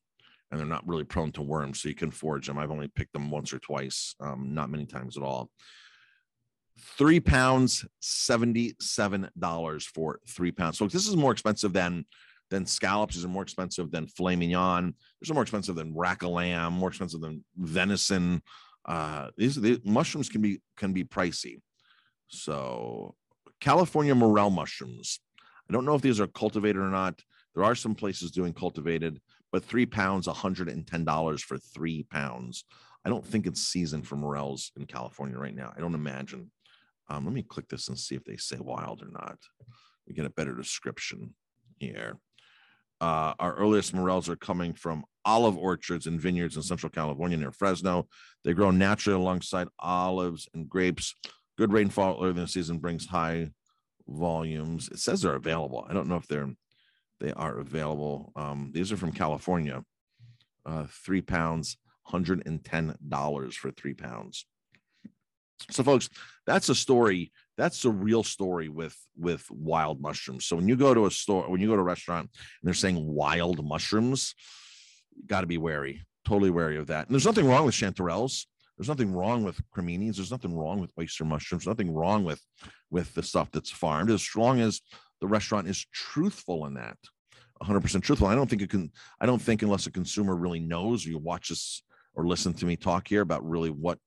and 0.51 0.61
they're 0.61 0.67
not 0.67 0.87
really 0.87 1.03
prone 1.05 1.33
to 1.33 1.43
worms, 1.43 1.81
so 1.81 1.89
you 1.89 1.95
can 1.95 2.13
forage 2.13 2.47
them. 2.47 2.57
I've 2.57 2.71
only 2.71 2.89
picked 2.89 3.13
them 3.13 3.31
once 3.31 3.53
or 3.53 3.59
twice, 3.59 4.15
um, 4.21 4.55
not 4.55 4.71
many 4.71 4.87
times 4.87 5.17
at 5.17 5.25
all. 5.25 5.51
Three 6.99 7.21
pounds, 7.21 7.85
seventy-seven 8.01 9.31
dollars 9.39 9.85
for 9.87 10.21
three 10.29 10.53
pounds. 10.53 10.79
So 10.79 10.87
this 10.87 11.09
is 11.09 11.17
more 11.17 11.33
expensive 11.33 11.73
than 11.73 12.05
than 12.51 12.67
scallops. 12.67 13.15
These 13.15 13.25
are 13.25 13.29
more 13.29 13.43
expensive 13.43 13.91
than 13.91 14.07
filet 14.07 14.37
mignon. 14.37 14.95
These 15.21 15.31
are 15.31 15.35
more 15.35 15.43
expensive 15.43 15.77
than 15.77 15.95
rack 15.95 16.23
of 16.23 16.31
lamb. 16.31 16.75
More 16.75 16.91
expensive 16.91 17.21
than 17.21 17.45
venison. 17.57 18.43
Uh, 18.87 19.31
these 19.37 19.57
the 19.57 19.81
mushrooms 19.85 20.29
can 20.29 20.43
be 20.43 20.61
can 20.77 20.93
be 20.93 21.05
pricey. 21.05 21.61
So 22.29 23.15
California 23.61 24.15
morel 24.15 24.51
mushrooms 24.51 25.21
I 25.69 25.73
don't 25.73 25.85
know 25.85 25.95
if 25.95 26.03
these 26.03 26.21
are 26.21 26.27
cultivated 26.27 26.81
or 26.81 26.91
not. 26.91 27.23
There 27.55 27.65
are 27.65 27.75
some 27.75 27.95
places 27.95 28.31
doing 28.31 28.53
cultivated, 28.53 29.21
but 29.53 29.65
three 29.65 29.87
pounds, 29.87 30.27
$110 30.27 31.41
for 31.41 31.59
three 31.59 32.03
pounds. 32.11 32.65
I 33.05 33.09
don't 33.09 33.25
think 33.25 33.47
it's 33.47 33.63
season 33.63 34.03
for 34.03 34.17
morels 34.17 34.73
in 34.77 34.87
California 34.87 35.39
right 35.39 35.55
now. 35.55 35.73
I 35.77 35.81
don't 35.81 35.95
imagine. 35.95 36.51
Um, 37.09 37.25
let 37.25 37.35
me 37.35 37.43
click 37.43 37.69
this 37.69 37.89
and 37.89 37.99
see 37.99 38.15
if 38.15 38.25
they 38.25 38.37
say 38.37 38.57
wild 38.59 39.03
or 39.03 39.11
not. 39.11 39.39
We 40.07 40.15
get 40.15 40.27
a 40.27 40.31
better 40.31 40.55
description 40.55 41.35
here. 41.79 42.19
Uh, 43.01 43.35
our 43.39 43.55
earliest 43.55 43.93
morels 43.93 44.29
are 44.29 44.37
coming 44.37 44.73
from 44.73 45.05
olive 45.25 45.57
orchards 45.57 46.07
and 46.07 46.21
vineyards 46.21 46.57
in 46.57 46.63
Central 46.63 46.91
California 46.91 47.37
near 47.37 47.53
Fresno. 47.53 48.09
They 48.45 48.55
grow 48.55 48.71
naturally 48.71 49.21
alongside 49.21 49.69
olives 49.79 50.49
and 50.55 50.69
grapes. 50.69 51.15
Good 51.59 51.73
rainfall 51.73 52.19
early 52.21 52.31
in 52.31 52.37
the 52.37 52.49
season 52.49 52.79
brings 52.79 53.07
high 53.07 53.51
volumes. 54.09 54.89
It 54.91 54.99
says 54.99 55.23
they're 55.23 55.35
available. 55.35 55.87
I 55.89 55.93
don't 55.93 56.09
know 56.09 56.17
if 56.17 56.27
they're 56.27 56.51
they 57.21 57.33
are 57.33 57.59
available. 57.59 58.33
Um, 58.37 58.71
these 58.75 58.93
are 58.93 58.97
from 58.97 59.13
California. 59.13 59.85
Uh, 60.67 60.87
three 60.91 61.23
pounds, 61.23 61.77
hundred 62.03 62.43
and 62.47 62.65
ten 62.65 62.97
dollars 63.09 63.55
for 63.57 63.71
three 63.71 63.95
pounds. 63.95 64.47
So, 65.71 65.83
folks, 65.83 66.09
that's 66.47 66.69
a 66.69 66.75
story. 66.75 67.33
That's 67.57 67.83
the 67.83 67.91
real 67.91 68.23
story 68.23 68.69
with 68.69 68.97
with 69.17 69.49
wild 69.51 70.01
mushrooms. 70.01 70.47
So 70.47 70.57
when 70.57 70.69
you 70.69 70.77
go 70.77 70.93
to 70.93 71.07
a 71.07 71.11
store, 71.11 71.49
when 71.49 71.61
you 71.61 71.69
go 71.69 71.77
to 71.77 71.81
a 71.81 71.85
restaurant, 71.85 72.31
and 72.33 72.67
they're 72.67 72.75
saying 72.75 73.07
wild 73.07 73.65
mushrooms, 73.65 74.35
you 75.15 75.27
got 75.27 75.43
to 75.43 75.47
be 75.47 75.59
wary. 75.59 76.03
Totally 76.27 76.51
wary 76.51 76.79
of 76.79 76.89
that. 76.89 77.07
And 77.07 77.15
there's 77.15 77.27
nothing 77.27 77.47
wrong 77.47 77.67
with 77.67 77.75
chanterelles. 77.75 78.47
There's 78.77 78.89
nothing 78.89 79.13
wrong 79.13 79.45
with 79.45 79.61
creminis. 79.71 80.17
There's 80.17 80.31
nothing 80.31 80.55
wrong 80.55 80.81
with 80.81 80.93
oyster 80.99 81.25
mushrooms. 81.25 81.67
Nothing 81.67 81.93
wrong 81.93 82.25
with 82.25 82.41
with 82.91 83.15
the 83.15 83.23
stuff 83.23 83.51
that's 83.53 83.71
farmed 83.71 84.11
as 84.11 84.29
long 84.35 84.61
as 84.61 84.81
the 85.21 85.29
restaurant 85.29 85.69
is 85.69 85.87
truthful 85.93 86.67
in 86.67 86.75
that 86.75 86.97
100% 87.63 88.03
truthful. 88.03 88.27
I 88.27 88.35
don't 88.35 88.51
think 88.51 88.63
it 88.63 88.71
can. 88.71 88.91
I 89.21 89.27
don't 89.27 89.41
think 89.41 89.63
unless 89.63 89.87
a 89.87 89.93
consumer 89.93 90.35
really 90.35 90.61
knows, 90.61 91.07
or 91.07 91.11
you 91.11 91.19
watch 91.19 91.51
us 91.51 91.83
or 92.15 92.27
listen 92.27 92.53
to 92.55 92.67
me 92.67 92.77
talk 92.77 93.09
here 93.09 93.23
about 93.23 93.49
really 93.49 93.71
what 93.71 93.99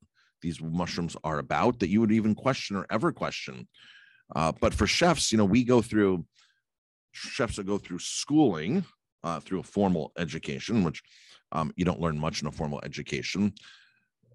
these 0.41 0.61
mushrooms 0.61 1.15
are 1.23 1.39
about, 1.39 1.79
that 1.79 1.89
you 1.89 1.99
would 2.01 2.11
even 2.11 2.35
question 2.35 2.75
or 2.75 2.85
ever 2.89 3.11
question. 3.11 3.67
Uh, 4.35 4.51
but 4.59 4.73
for 4.73 4.85
chefs, 4.85 5.31
you 5.31 5.37
know, 5.37 5.45
we 5.45 5.63
go 5.63 5.81
through 5.81 6.25
chefs 7.11 7.55
that 7.55 7.65
go 7.65 7.77
through 7.77 7.99
schooling 7.99 8.83
uh, 9.23 9.39
through 9.39 9.59
a 9.59 9.63
formal 9.63 10.11
education, 10.17 10.83
which 10.83 11.01
um, 11.51 11.71
you 11.75 11.85
don't 11.85 12.01
learn 12.01 12.19
much 12.19 12.41
in 12.41 12.47
a 12.47 12.51
formal 12.51 12.81
education 12.83 13.53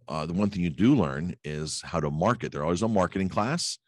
uh, 0.08 0.26
the 0.26 0.32
one 0.32 0.50
thing 0.50 0.62
you 0.62 0.70
do 0.70 0.94
learn 0.94 1.34
is 1.44 1.80
how 1.84 2.00
to 2.00 2.10
market. 2.10 2.52
There's 2.52 2.62
always 2.62 2.82
a 2.82 2.88
marketing 2.88 3.28
class, 3.28 3.78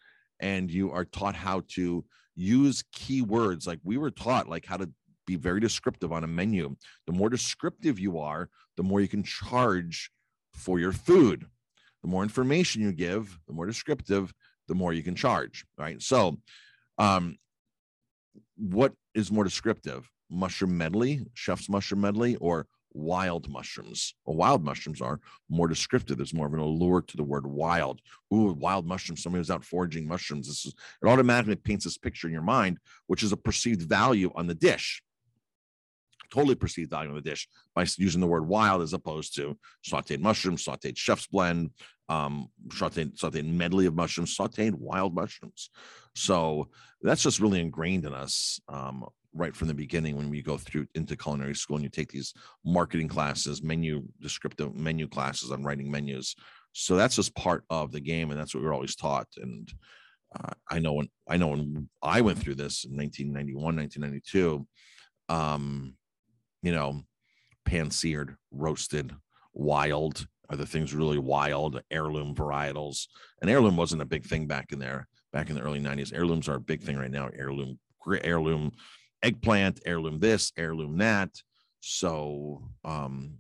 and 0.41 0.71
you 0.71 0.91
are 0.93 1.05
taught 1.05 1.35
how 1.35 1.63
to 1.75 2.05
use 2.35 2.85
keywords. 2.95 3.67
Like 3.67 3.81
we 3.85 3.97
were 3.97 4.11
taught, 4.11 4.49
like 4.49 4.67
how 4.67 4.77
to 4.77 4.91
be 5.27 5.37
very 5.37 5.61
descriptive 5.61 6.13
on 6.13 6.25
a 6.25 6.27
menu. 6.27 6.77
The 7.07 7.13
more 7.13 7.31
descriptive 7.31 7.99
you 7.99 8.19
are, 8.19 8.49
the 8.77 8.83
more 8.83 9.01
you 9.01 9.09
can 9.09 9.23
charge 9.23 10.11
for 10.53 10.79
your 10.79 10.93
food. 10.93 11.47
The 12.03 12.09
more 12.09 12.23
information 12.23 12.83
you 12.83 12.93
give, 12.93 13.39
the 13.47 13.55
more 13.55 13.67
descriptive, 13.67 14.33
the 14.69 14.75
more 14.75 14.93
you 14.93 15.03
can 15.03 15.15
charge. 15.15 15.65
Right. 15.79 16.01
So, 16.03 16.39
um, 16.99 17.39
what 18.57 18.93
is 19.15 19.33
more 19.33 19.45
descriptive? 19.45 20.11
Mushroom 20.31 20.77
medley, 20.77 21.25
chef's 21.35 21.69
mushroom 21.69 22.03
medley, 22.03 22.37
or 22.37 22.67
wild 22.95 23.49
mushrooms. 23.49 24.15
Well, 24.25 24.37
wild 24.37 24.65
mushrooms 24.65 25.01
are 25.01 25.21
more 25.49 25.69
descriptive. 25.69 26.17
There's 26.17 26.33
more 26.33 26.47
of 26.47 26.55
an 26.55 26.61
allure 26.61 27.03
to 27.03 27.17
the 27.17 27.25
word 27.25 27.47
wild. 27.47 28.01
Ooh, 28.33 28.53
wild 28.53 28.87
mushrooms. 28.87 29.23
Somebody 29.23 29.41
who's 29.41 29.51
out 29.51 29.65
foraging 29.65 30.09
mushrooms. 30.09 30.47
This 30.47 30.65
is 30.65 30.75
it 31.03 31.07
automatically 31.07 31.57
paints 31.57 31.85
this 31.85 31.99
picture 31.99 32.29
in 32.29 32.33
your 32.33 32.43
mind, 32.43 32.79
which 33.09 33.23
is 33.23 33.33
a 33.33 33.37
perceived 33.37 33.83
value 33.83 34.31
on 34.35 34.47
the 34.47 34.55
dish. 34.55 35.03
totally 36.35 36.55
perceived 36.55 36.91
value 36.91 37.11
on 37.11 37.15
the 37.15 37.21
dish 37.21 37.49
by 37.75 37.87
using 37.97 38.21
the 38.21 38.27
word 38.27 38.47
wild 38.47 38.83
as 38.83 38.93
opposed 38.93 39.35
to 39.37 39.57
sauteed 39.89 40.21
mushrooms, 40.21 40.65
sauteed 40.65 40.97
chef's 40.97 41.27
blend, 41.27 41.71
um, 42.09 42.49
sauteed, 42.69 43.17
sauteed 43.17 43.47
medley 43.47 43.87
of 43.87 43.95
mushrooms, 43.95 44.37
sauteed 44.37 44.75
wild 44.75 45.15
mushrooms. 45.15 45.71
So 46.15 46.69
that's 47.03 47.23
just 47.23 47.41
really 47.41 47.61
ingrained 47.61 48.05
in 48.05 48.15
us 48.15 48.61
um, 48.69 49.05
right 49.35 49.55
from 49.55 49.69
the 49.69 49.75
beginning 49.75 50.17
when 50.17 50.31
we 50.31 50.41
go 50.41 50.57
through 50.57 50.87
into 50.95 51.17
culinary 51.17 51.55
school 51.55 51.77
and 51.77 51.83
you 51.83 51.91
take 51.91 52.11
these 52.11 52.33
marketing 52.65 53.09
classes, 53.09 53.63
menu 53.63 54.03
descriptive 54.21 54.75
menu 54.75 55.09
classes 55.09 55.51
on 55.51 55.65
writing 55.65 55.91
menus. 55.91 56.35
So 56.73 56.97
that's 56.97 57.17
just 57.17 57.35
part 57.35 57.65
of 57.71 57.93
the 57.93 58.01
game, 58.01 58.31
and 58.31 58.39
that's 58.39 58.55
what 58.55 58.63
we 58.63 58.69
are 58.69 58.73
always 58.73 58.97
taught. 58.97 59.29
And 59.37 59.73
uh, 60.39 60.53
I 60.71 60.79
know 60.79 60.95
when 60.95 61.09
I 61.29 61.37
know 61.37 61.49
when 61.49 61.89
I 62.03 62.21
went 62.21 62.39
through 62.39 62.57
this 62.57 62.85
in 62.85 62.97
1991, 62.97 63.77
1992, 63.77 64.67
um, 65.29 65.95
you 66.63 66.73
know, 66.73 67.03
pan 67.65 67.91
seared, 67.91 68.37
roasted, 68.51 69.15
wild. 69.53 70.27
Are 70.51 70.57
the 70.57 70.67
things 70.67 70.93
really 70.93 71.19
wild? 71.19 71.81
Heirloom 71.91 72.35
varietals, 72.35 73.07
and 73.41 73.51
heirloom 73.51 73.77
wasn't 73.77 74.03
a 74.03 74.07
big 74.07 74.25
thing 74.25 74.47
back 74.47 74.73
in 74.73 74.79
there. 74.79 75.09
Back 75.33 75.49
in 75.49 75.57
the 75.57 75.63
early 75.63 75.81
90s, 75.81 76.13
heirlooms 76.15 76.49
are 76.49 76.57
a 76.57 76.61
big 76.61 76.83
thing 76.83 76.97
right 76.97 77.11
now. 77.11 77.29
Heirloom, 77.35 77.79
heirloom 78.23 78.73
eggplant, 79.25 79.81
heirloom 79.85 80.21
this, 80.21 80.53
heirloom 80.57 80.99
that. 80.99 81.31
So 81.81 82.63
um, 82.85 83.39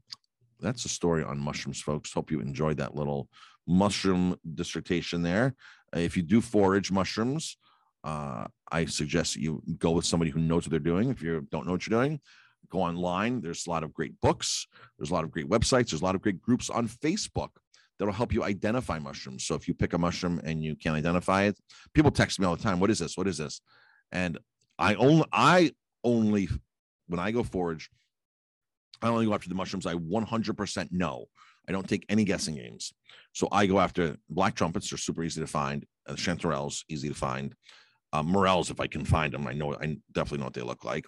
that's 0.60 0.84
a 0.84 0.88
story 0.88 1.22
on 1.22 1.38
mushrooms, 1.38 1.80
folks. 1.80 2.12
Hope 2.12 2.30
you 2.30 2.40
enjoyed 2.40 2.78
that 2.78 2.94
little 2.94 3.28
mushroom 3.66 4.36
dissertation 4.54 5.22
there. 5.22 5.54
If 5.94 6.16
you 6.16 6.22
do 6.22 6.40
forage 6.40 6.90
mushrooms, 6.90 7.56
uh, 8.02 8.46
I 8.70 8.84
suggest 8.86 9.36
you 9.36 9.62
go 9.78 9.92
with 9.92 10.04
somebody 10.04 10.30
who 10.30 10.40
knows 10.40 10.64
what 10.64 10.70
they're 10.70 10.80
doing. 10.92 11.10
If 11.10 11.22
you 11.22 11.46
don't 11.50 11.66
know 11.66 11.72
what 11.72 11.86
you're 11.86 11.98
doing, 11.98 12.20
go 12.68 12.80
online. 12.82 13.40
There's 13.40 13.66
a 13.66 13.70
lot 13.70 13.84
of 13.84 13.94
great 13.94 14.20
books. 14.20 14.66
There's 14.98 15.10
a 15.10 15.14
lot 15.14 15.24
of 15.24 15.30
great 15.30 15.48
websites. 15.48 15.90
There's 15.90 16.02
a 16.02 16.04
lot 16.04 16.14
of 16.14 16.22
great 16.22 16.40
groups 16.42 16.68
on 16.68 16.88
Facebook 16.88 17.50
that'll 17.98 18.12
help 18.12 18.32
you 18.32 18.42
identify 18.42 18.98
mushrooms. 18.98 19.44
So 19.46 19.54
if 19.54 19.68
you 19.68 19.74
pick 19.74 19.92
a 19.92 19.98
mushroom 19.98 20.40
and 20.44 20.64
you 20.64 20.74
can't 20.74 20.96
identify 20.96 21.44
it, 21.44 21.56
people 21.94 22.10
text 22.10 22.40
me 22.40 22.46
all 22.46 22.56
the 22.56 22.62
time, 22.62 22.80
"What 22.80 22.90
is 22.90 22.98
this? 22.98 23.16
What 23.16 23.28
is 23.28 23.38
this?" 23.38 23.60
And 24.10 24.38
I 24.78 24.94
only 24.94 25.24
I 25.32 25.72
only 26.02 26.48
when 27.06 27.20
I 27.20 27.30
go 27.30 27.42
forage, 27.42 27.90
I 29.02 29.08
only 29.08 29.26
go 29.26 29.34
after 29.34 29.48
the 29.48 29.54
mushrooms 29.54 29.87
I 29.87 29.94
100% 29.94 30.92
know. 30.92 31.26
I 31.68 31.72
don't 31.72 31.88
take 31.88 32.04
any 32.08 32.24
guessing 32.24 32.56
games. 32.56 32.92
So 33.32 33.48
I 33.50 33.66
go 33.66 33.80
after 33.80 34.16
black 34.28 34.54
trumpets. 34.54 34.90
They're 34.90 34.98
super 34.98 35.22
easy 35.22 35.40
to 35.40 35.46
find. 35.46 35.84
Uh, 36.06 36.12
chanterelles, 36.12 36.82
easy 36.88 37.08
to 37.08 37.14
find. 37.14 37.54
Uh, 38.12 38.22
morels, 38.22 38.70
if 38.70 38.80
I 38.80 38.87
can 38.87 39.04
find 39.04 39.32
them, 39.32 39.46
I 39.46 39.54
know 39.54 39.74
I 39.74 39.96
definitely 40.12 40.38
know 40.38 40.44
what 40.44 40.54
they 40.54 40.62
look 40.62 40.84
like. 40.84 41.04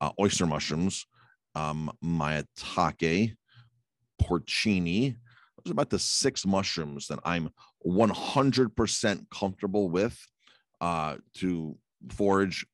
Uh, 0.00 0.10
oyster 0.18 0.46
mushrooms, 0.46 1.06
um, 1.54 1.90
maitake, 2.04 3.34
porcini. 4.20 5.16
Those 5.56 5.70
are 5.70 5.72
about 5.72 5.90
the 5.90 5.98
six 5.98 6.46
mushrooms 6.46 7.06
that 7.08 7.18
I'm 7.24 7.50
100% 7.86 9.30
comfortable 9.30 9.90
with 9.90 10.18
uh, 10.80 11.16
to 11.36 11.76
forage 12.10 12.66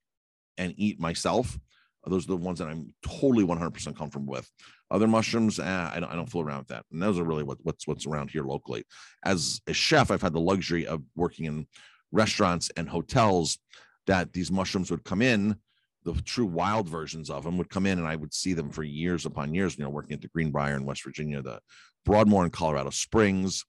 and 0.59 0.75
eat 0.77 1.01
myself. 1.01 1.59
Those 2.07 2.25
are 2.25 2.33
the 2.33 2.37
ones 2.37 2.59
that 2.59 2.69
I'm 2.69 2.93
totally 3.03 3.45
100% 3.45 3.97
comfortable 3.97 4.33
with. 4.33 4.51
Other 4.91 5.07
mushrooms, 5.07 5.59
eh, 5.59 5.91
I, 5.95 5.99
don't, 6.01 6.11
I 6.11 6.15
don't 6.15 6.29
fool 6.29 6.43
around 6.43 6.59
with 6.59 6.69
that. 6.69 6.85
And 6.93 7.03
those 7.03 7.19
are 7.19 7.25
really 7.25 7.43
what, 7.43 7.59
what's 7.63 7.87
what's 7.87 8.07
around 8.07 8.31
here 8.31 8.45
locally. 8.45 8.85
As 9.25 9.61
a 9.67 9.73
chef, 9.73 10.11
I've 10.11 10.23
had 10.23 10.35
the 10.35 10.41
luxury 10.41 10.87
of 10.87 11.03
working 11.17 11.47
in 11.47 11.67
restaurants 12.13 12.71
and 12.77 12.89
hotels 12.89 13.59
that 14.07 14.33
these 14.33 14.53
mushrooms 14.53 14.91
would 14.91 15.05
come 15.05 15.23
in. 15.23 15.57
The 16.05 16.13
true 16.23 16.45
wild 16.45 16.89
versions 16.89 17.31
of 17.31 17.45
them 17.45 17.57
would 17.57 17.71
come 17.71 17.87
in, 17.87 17.99
and 17.99 18.07
I 18.07 18.17
would 18.17 18.35
see 18.35 18.53
them 18.53 18.71
for 18.71 18.83
years 18.83 19.25
upon 19.25 19.55
years. 19.55 19.79
You 19.79 19.85
know, 19.85 19.91
working 19.91 20.13
at 20.13 20.21
the 20.21 20.29
Greenbrier 20.29 20.77
in 20.77 20.85
West 20.85 21.03
Virginia, 21.03 21.41
the 21.41 21.61
Broadmoor 22.05 22.45
in 22.45 22.51
Colorado 22.51 22.91
Springs, 22.91 23.65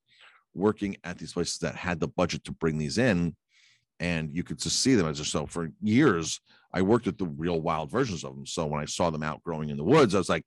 working 0.54 0.98
at 1.06 1.18
these 1.18 1.32
places 1.32 1.60
that 1.60 1.76
had 1.76 2.02
the 2.02 2.10
budget 2.10 2.44
to 2.44 2.52
bring 2.52 2.78
these 2.78 2.98
in, 2.98 3.36
and 4.02 4.36
you 4.36 4.44
could 4.44 4.60
just 4.60 4.82
see 4.82 4.96
them 4.96 5.08
as 5.08 5.26
so 5.26 5.46
for 5.46 5.70
years 5.82 6.42
I 6.76 6.82
worked 6.82 7.06
with 7.06 7.18
the 7.18 7.26
real 7.26 7.62
wild 7.62 7.90
versions 7.90 8.26
of 8.26 8.36
them. 8.36 8.46
So 8.46 8.66
when 8.66 8.82
I 8.82 8.86
saw 8.86 9.10
them 9.10 9.24
out 9.24 9.42
growing 9.44 9.70
in 9.70 9.78
the 9.78 9.84
woods, 9.84 10.14
I 10.14 10.18
was 10.18 10.28
like, 10.28 10.44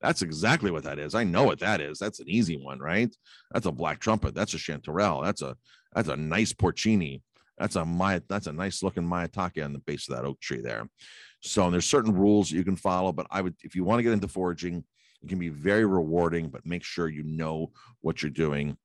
that's 0.00 0.22
exactly 0.22 0.70
what 0.70 0.84
that 0.84 0.98
is. 0.98 1.14
I 1.14 1.22
know 1.22 1.44
what 1.44 1.60
that 1.60 1.82
is. 1.82 1.98
That's 1.98 2.18
an 2.18 2.30
easy 2.30 2.56
one, 2.56 2.78
right? 2.78 3.14
That's 3.52 3.66
a 3.66 3.72
black 3.72 4.00
trumpet. 4.00 4.34
That's 4.34 4.54
a 4.54 4.56
chanterelle. 4.56 5.22
That's 5.22 5.42
a 5.42 5.54
that's 5.94 6.08
a 6.08 6.16
nice 6.16 6.54
porcini. 6.54 7.20
That's 7.58 7.76
a 7.76 7.84
my 7.84 8.22
that's 8.26 8.46
a 8.46 8.52
nice 8.52 8.82
looking 8.82 9.04
maitake 9.04 9.62
on 9.62 9.74
the 9.74 9.78
base 9.80 10.08
of 10.08 10.16
that 10.16 10.24
oak 10.24 10.40
tree 10.40 10.62
there. 10.62 10.88
So 11.40 11.70
there's 11.70 11.84
certain 11.84 12.14
rules 12.14 12.50
you 12.50 12.64
can 12.64 12.76
follow, 12.76 13.12
but 13.12 13.26
I 13.30 13.42
would 13.42 13.54
if 13.62 13.76
you 13.76 13.84
want 13.84 13.98
to 13.98 14.02
get 14.02 14.12
into 14.12 14.28
foraging, 14.28 14.82
it 15.22 15.28
can 15.28 15.38
be 15.38 15.50
very 15.50 15.84
rewarding, 15.84 16.48
but 16.48 16.64
make 16.64 16.84
sure 16.84 17.08
you 17.08 17.22
know 17.22 17.70
what 18.00 18.22
you're 18.22 18.30
doing. 18.30 18.78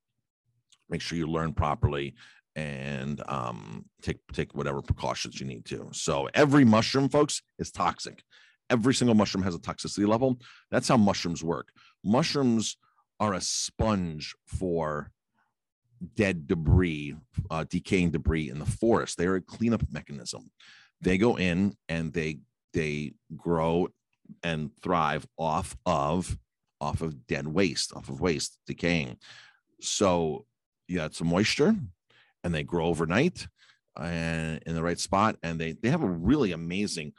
Make 0.90 1.00
sure 1.00 1.18
you 1.18 1.28
learn 1.28 1.54
properly 1.54 2.16
and 2.56 3.22
um, 3.28 3.86
take 4.02 4.20
take 4.34 4.54
whatever 4.54 4.82
precautions 4.82 5.40
you 5.40 5.46
need 5.46 5.66
to. 5.66 5.90
So 5.94 6.30
every 6.34 6.66
mushroom, 6.66 7.10
folks, 7.10 7.42
is 7.60 7.72
toxic. 7.72 8.24
Every 8.70 8.94
single 8.94 9.16
mushroom 9.16 9.44
has 9.44 9.56
a 9.56 9.60
toxicity 9.60 10.08
level. 10.08 10.40
That's 10.70 10.88
how 10.88 10.98
mushrooms 10.98 11.44
work. 11.44 11.70
Mushrooms 12.04 12.78
are 13.20 13.34
a 13.34 13.42
sponge 13.42 14.34
for 14.46 15.12
dead 16.16 16.48
debris, 16.48 17.16
uh, 17.50 17.66
decaying 17.70 18.12
debris 18.12 18.50
in 18.50 18.60
the 18.60 18.66
forest. 18.66 19.18
They 19.18 19.28
are 19.28 19.36
a 19.36 19.42
cleanup 19.42 19.84
mechanism. 19.92 20.52
They 21.02 21.18
go 21.18 21.38
in 21.38 21.76
and 21.90 22.14
they 22.14 22.40
they 22.74 23.14
grow 23.36 23.90
and 24.44 24.72
thrive 24.82 25.26
off 25.38 25.76
of 25.86 26.38
off 26.80 27.02
of 27.02 27.28
dead 27.28 27.48
waste, 27.48 27.94
off 27.94 28.10
of 28.10 28.22
waste 28.22 28.58
decaying. 28.66 29.18
So 29.82 30.46
you 30.88 31.00
add 31.00 31.14
some 31.14 31.28
moisture, 31.28 31.76
and 32.44 32.54
they 32.54 32.64
grow 32.64 32.86
overnight 32.86 33.48
and 34.00 34.62
in 34.66 34.76
the 34.76 34.84
right 34.84 35.00
spot 35.00 35.36
and 35.44 35.60
they 35.60 35.74
they 35.74 35.90
have 35.90 36.04
a 36.04 36.10
really 36.10 36.52
amazing 36.54 37.14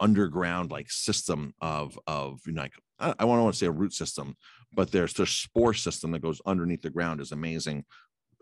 underground 0.00 0.70
like 0.70 0.90
system 0.90 1.54
of 1.60 1.98
of 2.06 2.40
you 2.46 2.52
know 2.52 2.62
like 2.62 2.74
I, 2.98 3.24
want 3.24 3.52
to 3.52 3.58
say 3.58 3.66
a 3.66 3.70
root 3.70 3.92
system 3.92 4.36
but 4.72 4.90
there's 4.90 5.14
their 5.14 5.26
spore 5.26 5.74
system 5.74 6.10
that 6.12 6.22
goes 6.22 6.40
underneath 6.46 6.82
the 6.82 6.90
ground 6.90 7.20
is 7.20 7.32
amazing. 7.32 7.84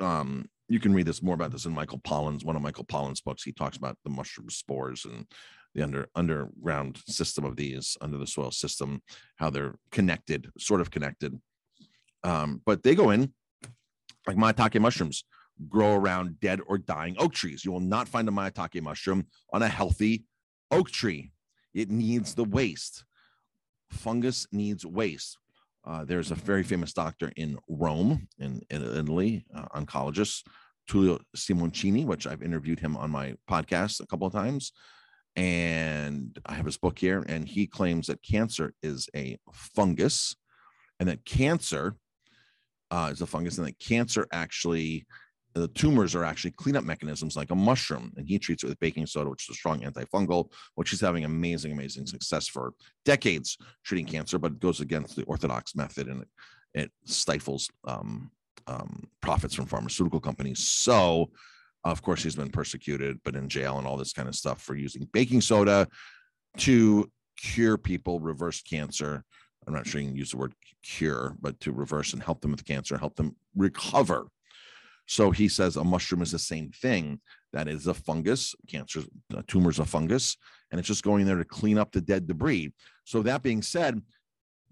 Um 0.01 0.46
you 0.68 0.81
can 0.81 0.92
read 0.92 1.07
this 1.07 1.22
more 1.22 1.35
about 1.35 1.51
this 1.53 1.64
in 1.64 1.72
Michael 1.72 2.01
Pollan's 2.01 2.44
one 2.44 2.57
of 2.57 2.62
Michael 2.62 2.85
Pollan's 2.85 3.20
books. 3.20 3.42
He 3.42 3.53
talks 3.53 3.77
about 3.77 3.96
the 4.05 4.11
mushroom 4.11 4.51
spores 4.51 5.05
and 5.05 5.27
the 5.74 5.83
under 5.83 6.09
underground 6.14 6.98
system 7.07 7.44
of 7.44 7.57
these 7.57 7.96
under 8.01 8.18
the 8.18 8.27
soil 8.27 8.51
system 8.51 9.03
how 9.37 9.51
they're 9.51 9.74
connected 9.90 10.51
sort 10.59 10.81
of 10.81 10.90
connected. 10.90 11.38
Um 12.22 12.62
but 12.64 12.83
they 12.83 12.94
go 12.94 13.11
in 13.11 13.33
like 14.27 14.37
maitake 14.37 14.81
mushrooms 14.81 15.24
grow 15.68 15.94
around 15.94 16.40
dead 16.40 16.61
or 16.66 16.79
dying 16.79 17.16
oak 17.18 17.33
trees. 17.33 17.64
You 17.64 17.73
will 17.73 17.81
not 17.81 18.09
find 18.09 18.29
a 18.29 18.33
maitake 18.33 18.81
mushroom 18.83 19.27
on 19.53 19.62
a 19.62 19.68
healthy 19.68 20.25
oak 20.71 20.90
tree. 20.90 21.33
It 21.75 21.90
needs 21.90 22.35
the 22.35 22.44
waste. 22.44 23.05
Fungus 23.90 24.47
needs 24.53 24.85
waste. 24.85 25.38
Uh, 25.85 26.05
there's 26.05 26.31
a 26.31 26.35
very 26.35 26.62
famous 26.62 26.92
doctor 26.92 27.33
in 27.37 27.59
Rome, 27.68 28.29
in, 28.38 28.61
in 28.71 28.83
Italy, 28.83 29.44
uh, 29.55 29.66
oncologist, 29.75 30.42
Tullio 30.88 31.21
Simoncini, 31.37 32.05
which 32.05 32.27
I've 32.27 32.42
interviewed 32.42 32.81
him 32.81 32.97
on 32.97 33.11
my 33.11 33.35
podcast 33.49 34.01
a 34.01 34.07
couple 34.07 34.27
of 34.27 34.33
times. 34.33 34.73
And 35.37 36.38
I 36.44 36.55
have 36.55 36.66
his 36.66 36.77
book 36.77 36.99
here, 36.99 37.25
and 37.29 37.49
he 37.49 37.66
claims 37.66 38.09
that 38.09 38.23
cancer 38.23 38.75
is 38.83 39.09
a 39.14 39.38
fungus 39.53 40.35
and 40.99 41.09
that 41.09 41.25
cancer 41.25 41.97
uh, 42.90 43.11
is 43.12 43.21
a 43.21 43.27
fungus, 43.27 43.59
and 43.59 43.66
that 43.66 43.79
cancer 43.79 44.27
actually 44.33 45.07
the 45.59 45.68
tumors 45.68 46.14
are 46.14 46.25
actually 46.25 46.53
cleanup 46.53 46.85
mechanisms 46.85 47.37
like 47.37 47.51
a 47.51 47.55
mushroom, 47.55 48.12
and 48.16 48.29
he 48.29 48.38
treats 48.38 48.62
it 48.62 48.68
with 48.68 48.81
baking 48.81 49.07
soda, 49.07 49.31
which 49.31 49.49
is 49.49 49.55
a 49.55 49.59
strong 49.59 49.81
antifungal, 49.81 50.51
which 50.75 50.90
he's 50.90 51.01
having 51.01 51.25
amazing, 51.25 51.73
amazing 51.73 52.07
success 52.07 52.49
for 52.49 52.73
decades 53.05 53.59
treating 53.85 54.07
cancer, 54.07 54.38
but 54.38 54.53
it 54.53 54.61
goes 54.61 54.81
against 54.81 55.16
the 55.16 55.25
orthodox 55.25 55.75
method 55.75 56.09
and 56.09 56.23
it, 56.23 56.29
it 56.75 56.90
stifles 57.05 57.68
um, 57.87 58.31
um, 58.66 59.09
profits 59.21 59.55
from 59.55 59.66
pharmaceutical 59.66 60.21
companies. 60.21 60.61
So, 60.61 61.31
of 61.85 62.03
course, 62.03 62.23
he's 62.23 62.37
been 62.37 62.51
persecuted, 62.51 63.18
but 63.25 63.35
in 63.35 63.49
jail 63.49 63.79
and 63.79 63.87
all 63.87 63.97
this 63.97 64.12
kind 64.12 64.29
of 64.29 64.35
stuff 64.35 64.62
for 64.62 64.75
using 64.75 65.09
baking 65.12 65.40
soda 65.40 65.88
to 66.59 67.11
cure 67.37 67.79
people, 67.79 68.21
reverse 68.21 68.62
cancer. 68.62 69.25
I'm 69.66 69.75
not 69.75 69.87
sure 69.87 70.01
you 70.01 70.09
can 70.09 70.16
use 70.16 70.31
the 70.31 70.38
word 70.38 70.55
cure, 70.83 71.37
but 71.40 71.59
to 71.61 71.73
reverse 71.73 72.12
and 72.12 72.23
help 72.23 72.40
them 72.40 72.53
with 72.53 72.64
cancer, 72.64 72.97
help 72.97 73.16
them 73.16 73.37
recover 73.55 74.29
so 75.09 75.31
he 75.31 75.49
says 75.49 75.77
a 75.77 75.83
mushroom 75.83 76.21
is 76.21 76.33
the 76.33 76.38
same 76.38 76.71
thing. 76.71 77.18
That 77.55 77.66
is 77.66 77.87
a 77.87 77.94
fungus, 77.94 78.55
cancer, 78.68 79.01
a 79.33 79.38
uh, 79.38 79.42
tumor 79.49 79.71
is 79.71 79.79
a 79.79 79.87
fungus, 79.87 80.37
and 80.71 80.79
it's 80.79 80.87
just 80.87 81.03
going 81.03 81.25
there 81.25 81.38
to 81.38 81.47
clean 81.47 81.79
up 81.79 81.92
the 81.92 82.03
dead 82.03 82.27
debris. 82.27 82.75
So 83.05 83.23
that 83.23 83.42
being 83.42 83.62
said, 83.62 84.03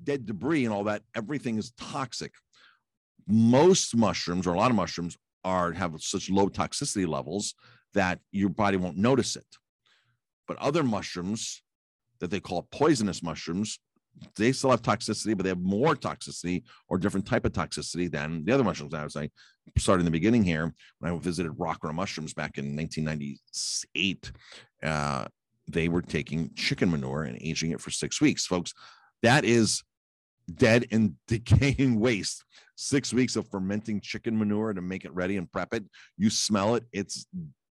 dead 0.05 0.27
debris 0.27 0.67
and 0.67 0.75
all 0.75 0.85
that, 0.85 1.03
everything 1.15 1.57
is 1.57 1.73
toxic. 1.79 2.33
Most 3.27 3.97
mushrooms, 3.97 4.47
or 4.47 4.53
a 4.53 4.59
lot 4.59 4.71
of 4.71 4.77
mushrooms, 4.77 5.17
are 5.43 5.73
have 5.73 5.95
such 6.01 6.29
low 6.29 6.49
toxicity 6.51 7.09
levels 7.09 7.55
that 7.95 8.21
your 8.31 8.51
body 8.51 8.77
won't 8.77 8.99
notice 8.99 9.37
it. 9.37 9.47
But 10.47 10.59
other 10.59 10.83
mushrooms 10.83 11.63
that 12.21 12.31
they 12.31 12.41
call 12.41 12.69
poisonous 12.71 13.23
mushrooms. 13.23 13.79
They 14.37 14.53
still 14.53 14.71
have 14.71 14.83
toxicity, 14.83 15.37
but 15.37 15.45
they 15.45 15.51
have 15.51 15.61
more 15.61 15.95
toxicity 15.95 16.63
or 16.89 16.99
different 16.99 17.27
type 17.27 17.45
of 17.45 17.53
toxicity 17.53 18.11
than 18.11 18.45
the 18.45 18.53
other 18.53 18.65
mushrooms. 18.65 18.95
I 18.95 19.05
was 19.05 19.17
like, 19.17 19.33
starting 19.77 20.03
in 20.03 20.05
the 20.07 20.19
beginning 20.19 20.43
here, 20.43 20.75
when 20.99 21.13
I 21.13 21.19
visited 21.19 21.53
Rakhra 21.53 21.93
Mushrooms 21.93 22.33
back 22.33 22.59
in 22.59 22.77
1998, 22.77 24.33
uh, 24.83 25.27
they 25.69 25.89
were 25.89 26.03
taking 26.03 26.51
chicken 26.55 26.91
manure 26.91 27.25
and 27.25 27.39
aging 27.41 27.73
it 27.73 27.81
for 27.81 27.91
six 27.91 28.21
weeks. 28.21 28.47
Folks, 28.47 28.73
that 29.23 29.45
is 29.45 29.83
dead 30.55 30.87
and 30.91 31.15
decaying 31.27 31.99
waste. 31.99 32.45
Six 32.77 33.13
weeks 33.13 33.37
of 33.37 33.49
fermenting 33.49 34.01
chicken 34.01 34.39
manure 34.39 34.73
to 34.75 34.83
make 34.83 35.05
it 35.05 35.15
ready 35.15 35.37
and 35.37 35.51
prep 35.51 35.75
it. 35.75 35.85
You 36.17 36.31
smell 36.31 36.75
it, 36.75 36.85
it's 36.93 37.27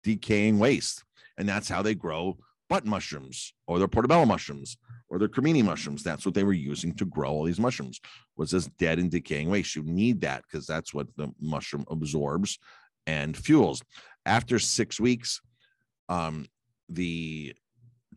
decaying 0.05 0.59
waste. 0.59 1.05
And 1.39 1.49
that's 1.49 1.69
how 1.69 1.83
they 1.83 1.95
grow 1.95 2.37
button 2.71 2.89
mushrooms 2.89 3.53
or 3.67 3.79
their 3.79 3.89
portobello 3.89 4.25
mushrooms 4.25 4.79
or 5.11 5.19
their 5.19 5.29
cremini 5.29 5.63
mushrooms. 5.63 6.03
That's 6.03 6.25
what 6.25 6.35
they 6.35 6.45
were 6.45 6.53
using 6.53 6.95
to 6.95 7.05
grow 7.05 7.29
all 7.29 7.45
these 7.45 7.61
mushrooms 7.61 8.01
was 8.37 8.53
this 8.53 8.67
dead 8.79 8.99
and 8.99 9.11
decaying 9.11 9.51
waste. 9.51 9.77
You 9.77 9.83
need 9.83 10.23
that 10.23 10.45
because 10.45 10.67
that's 10.67 10.95
what 10.95 11.09
the 11.17 11.31
mushroom 11.41 11.85
absorbs 11.91 12.59
and 13.07 13.37
fuels. 13.37 13.83
After 14.25 14.59
six 14.59 15.01
weeks, 15.01 15.41
um, 16.09 16.47
the 16.89 17.55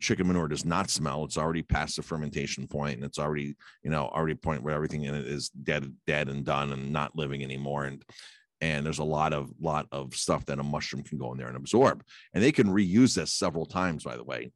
chicken 0.00 0.28
manure 0.28 0.48
does 0.48 0.64
not 0.64 0.88
smell. 0.88 1.24
It's 1.24 1.38
already 1.38 1.62
past 1.62 1.96
the 1.96 2.02
fermentation 2.02 2.68
point 2.68 2.96
and 2.96 3.04
it's 3.04 3.18
already, 3.18 3.56
you 3.82 3.90
know, 3.90 4.06
already 4.06 4.34
point 4.34 4.62
where 4.62 4.74
everything 4.74 5.02
in 5.04 5.14
it 5.14 5.26
is 5.26 5.48
dead, 5.48 5.92
dead 6.06 6.28
and 6.28 6.44
done 6.44 6.72
and 6.72 6.92
not 6.92 7.16
living 7.16 7.42
anymore. 7.42 7.84
And 7.84 8.04
and 8.64 8.86
there's 8.86 8.98
a 8.98 9.04
lot 9.04 9.34
of 9.34 9.52
lot 9.60 9.86
of 9.92 10.14
stuff 10.14 10.46
that 10.46 10.58
a 10.58 10.62
mushroom 10.62 11.02
can 11.02 11.18
go 11.18 11.32
in 11.32 11.38
there 11.38 11.48
and 11.48 11.56
absorb. 11.56 12.02
And 12.32 12.42
they 12.42 12.50
can 12.50 12.68
reuse 12.68 13.14
this 13.14 13.30
several 13.30 13.66
times, 13.66 14.04
by 14.04 14.16
the 14.16 14.24
way. 14.24 14.52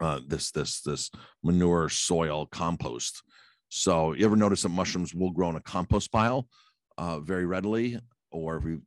Uh, 0.00 0.20
this 0.26 0.50
this 0.50 0.82
this 0.82 1.10
manure 1.42 1.88
soil 1.88 2.44
compost. 2.44 3.22
So 3.70 4.12
you 4.12 4.26
ever 4.26 4.36
notice 4.36 4.62
that 4.62 4.68
mushrooms 4.68 5.14
will 5.14 5.30
grow 5.30 5.48
in 5.48 5.56
a 5.56 5.62
compost 5.62 6.12
pile 6.12 6.46
uh, 6.98 7.20
very 7.20 7.46
readily? 7.46 7.98
or 8.32 8.58
if 8.58 8.64
you 8.64 8.80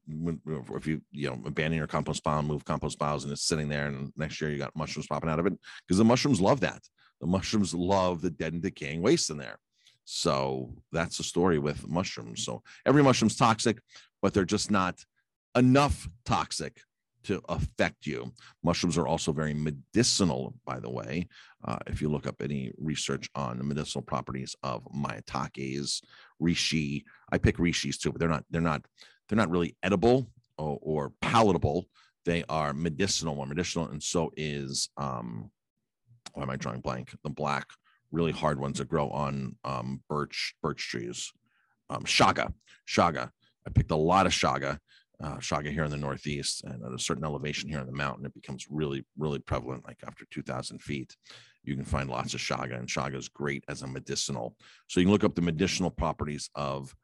if 0.73 0.87
you 0.87 1.01
you 1.11 1.29
know 1.29 1.37
abandon 1.45 1.77
your 1.77 1.85
compost 1.85 2.23
pile 2.23 2.39
and 2.39 2.47
move 2.47 2.63
compost 2.63 2.97
piles 2.97 3.25
and 3.25 3.33
it's 3.33 3.43
sitting 3.43 3.67
there 3.67 3.87
and 3.87 4.09
next 4.15 4.39
year 4.39 4.49
you 4.49 4.57
got 4.57 4.73
mushrooms 4.73 5.05
popping 5.05 5.29
out 5.29 5.37
of 5.37 5.45
it 5.45 5.51
because 5.85 5.97
the 5.97 6.05
mushrooms 6.05 6.39
love 6.39 6.61
that 6.61 6.81
the 7.19 7.27
mushrooms 7.27 7.73
love 7.73 8.21
the 8.21 8.29
dead 8.29 8.53
and 8.53 8.61
decaying 8.61 9.01
waste 9.01 9.29
in 9.29 9.37
there 9.37 9.57
so 10.05 10.73
that's 10.91 11.17
the 11.17 11.23
story 11.23 11.59
with 11.59 11.87
mushrooms 11.87 12.43
so 12.43 12.61
every 12.85 13.03
mushroom's 13.03 13.35
toxic 13.35 13.79
but 14.21 14.33
they're 14.33 14.45
just 14.45 14.71
not 14.71 15.03
enough 15.55 16.07
toxic 16.25 16.81
to 17.23 17.41
affect 17.49 18.05
you. 18.05 18.31
Mushrooms 18.63 18.97
are 18.97 19.07
also 19.07 19.31
very 19.31 19.53
medicinal, 19.53 20.53
by 20.65 20.79
the 20.79 20.89
way. 20.89 21.27
Uh, 21.65 21.77
if 21.87 22.01
you 22.01 22.09
look 22.09 22.27
up 22.27 22.41
any 22.41 22.71
research 22.77 23.29
on 23.35 23.57
the 23.57 23.63
medicinal 23.63 24.03
properties 24.03 24.55
of 24.63 24.83
maitake's, 24.93 26.01
reishi, 26.41 27.03
I 27.31 27.37
pick 27.37 27.57
reishis 27.57 27.97
too, 27.97 28.11
but 28.11 28.19
they're 28.19 28.29
not 28.29 28.45
they're 28.49 28.61
not 28.61 28.85
they're 29.27 29.37
not 29.37 29.49
really 29.49 29.75
edible 29.83 30.29
or, 30.57 30.77
or 30.81 31.13
palatable. 31.21 31.85
They 32.25 32.43
are 32.49 32.73
medicinal, 32.73 33.35
more 33.35 33.47
medicinal, 33.47 33.87
and 33.87 34.01
so 34.01 34.31
is 34.37 34.89
um, 34.97 35.49
why 36.33 36.43
am 36.43 36.49
I 36.49 36.55
drawing 36.55 36.81
blank? 36.81 37.15
The 37.23 37.29
black, 37.29 37.67
really 38.13 38.31
hard 38.31 38.59
ones 38.59 38.77
that 38.77 38.87
grow 38.87 39.09
on 39.09 39.57
um, 39.65 40.01
birch 40.07 40.55
birch 40.61 40.87
trees. 40.87 41.31
Um, 41.89 42.03
shaga, 42.03 42.53
chaga. 42.87 43.31
I 43.67 43.71
picked 43.71 43.91
a 43.91 43.95
lot 43.95 44.25
of 44.25 44.31
shaga, 44.31 44.77
uh, 45.21 45.37
chaga 45.37 45.71
here 45.71 45.83
in 45.83 45.91
the 45.91 45.97
Northeast, 45.97 46.63
and 46.63 46.83
at 46.83 46.93
a 46.93 46.99
certain 46.99 47.25
elevation 47.25 47.69
here 47.69 47.79
in 47.79 47.87
the 47.87 47.91
mountain, 47.91 48.25
it 48.25 48.33
becomes 48.33 48.67
really, 48.69 49.05
really 49.17 49.39
prevalent. 49.39 49.85
Like 49.85 49.97
after 50.05 50.25
2,000 50.31 50.81
feet, 50.81 51.15
you 51.63 51.75
can 51.75 51.85
find 51.85 52.09
lots 52.09 52.33
of 52.33 52.39
shaga, 52.39 52.77
and 52.77 52.87
shaga 52.87 53.17
is 53.17 53.29
great 53.29 53.63
as 53.67 53.81
a 53.81 53.87
medicinal. 53.87 54.55
So 54.87 54.99
you 54.99 55.05
can 55.05 55.11
look 55.11 55.23
up 55.23 55.35
the 55.35 55.41
medicinal 55.41 55.89
properties 55.89 56.49
of 56.55 56.95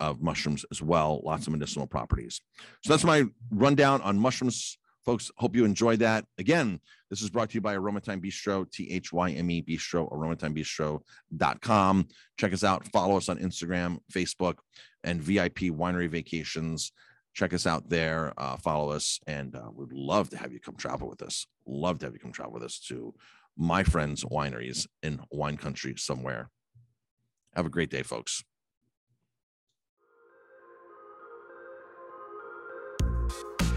of 0.00 0.22
mushrooms 0.22 0.64
as 0.70 0.80
well. 0.80 1.20
Lots 1.24 1.46
of 1.46 1.52
medicinal 1.52 1.86
properties. 1.86 2.40
So 2.82 2.92
that's 2.92 3.04
my 3.04 3.24
rundown 3.50 4.00
on 4.00 4.18
mushrooms. 4.18 4.78
Folks, 5.08 5.30
hope 5.38 5.56
you 5.56 5.64
enjoyed 5.64 6.00
that. 6.00 6.26
Again, 6.36 6.80
this 7.08 7.22
is 7.22 7.30
brought 7.30 7.48
to 7.48 7.54
you 7.54 7.62
by 7.62 7.72
Aroma 7.72 7.98
Thyme 7.98 8.20
Bistro, 8.20 8.70
T 8.70 8.90
H 8.90 9.10
Y 9.10 9.30
M 9.30 9.50
E 9.50 9.62
Bistro, 9.62 10.06
aromathymebistro.com. 10.12 12.08
Check 12.36 12.52
us 12.52 12.62
out. 12.62 12.86
Follow 12.88 13.16
us 13.16 13.30
on 13.30 13.38
Instagram, 13.38 14.00
Facebook, 14.12 14.56
and 15.04 15.22
VIP 15.22 15.72
Winery 15.72 16.10
Vacations. 16.10 16.92
Check 17.32 17.54
us 17.54 17.66
out 17.66 17.88
there. 17.88 18.34
Uh, 18.36 18.58
follow 18.58 18.90
us. 18.90 19.18
And 19.26 19.56
uh, 19.56 19.70
we'd 19.74 19.94
love 19.94 20.28
to 20.28 20.36
have 20.36 20.52
you 20.52 20.60
come 20.60 20.76
travel 20.76 21.08
with 21.08 21.22
us. 21.22 21.46
Love 21.66 22.00
to 22.00 22.04
have 22.04 22.12
you 22.12 22.20
come 22.20 22.32
travel 22.32 22.52
with 22.52 22.62
us 22.62 22.78
to 22.88 23.14
my 23.56 23.84
friends' 23.84 24.24
wineries 24.24 24.86
in 25.02 25.22
wine 25.30 25.56
country 25.56 25.94
somewhere. 25.96 26.50
Have 27.54 27.64
a 27.64 27.70
great 27.70 27.88
day, 27.88 28.02
folks. 28.02 28.44
you 33.30 33.67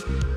Thank 0.00 0.24
you. 0.24 0.29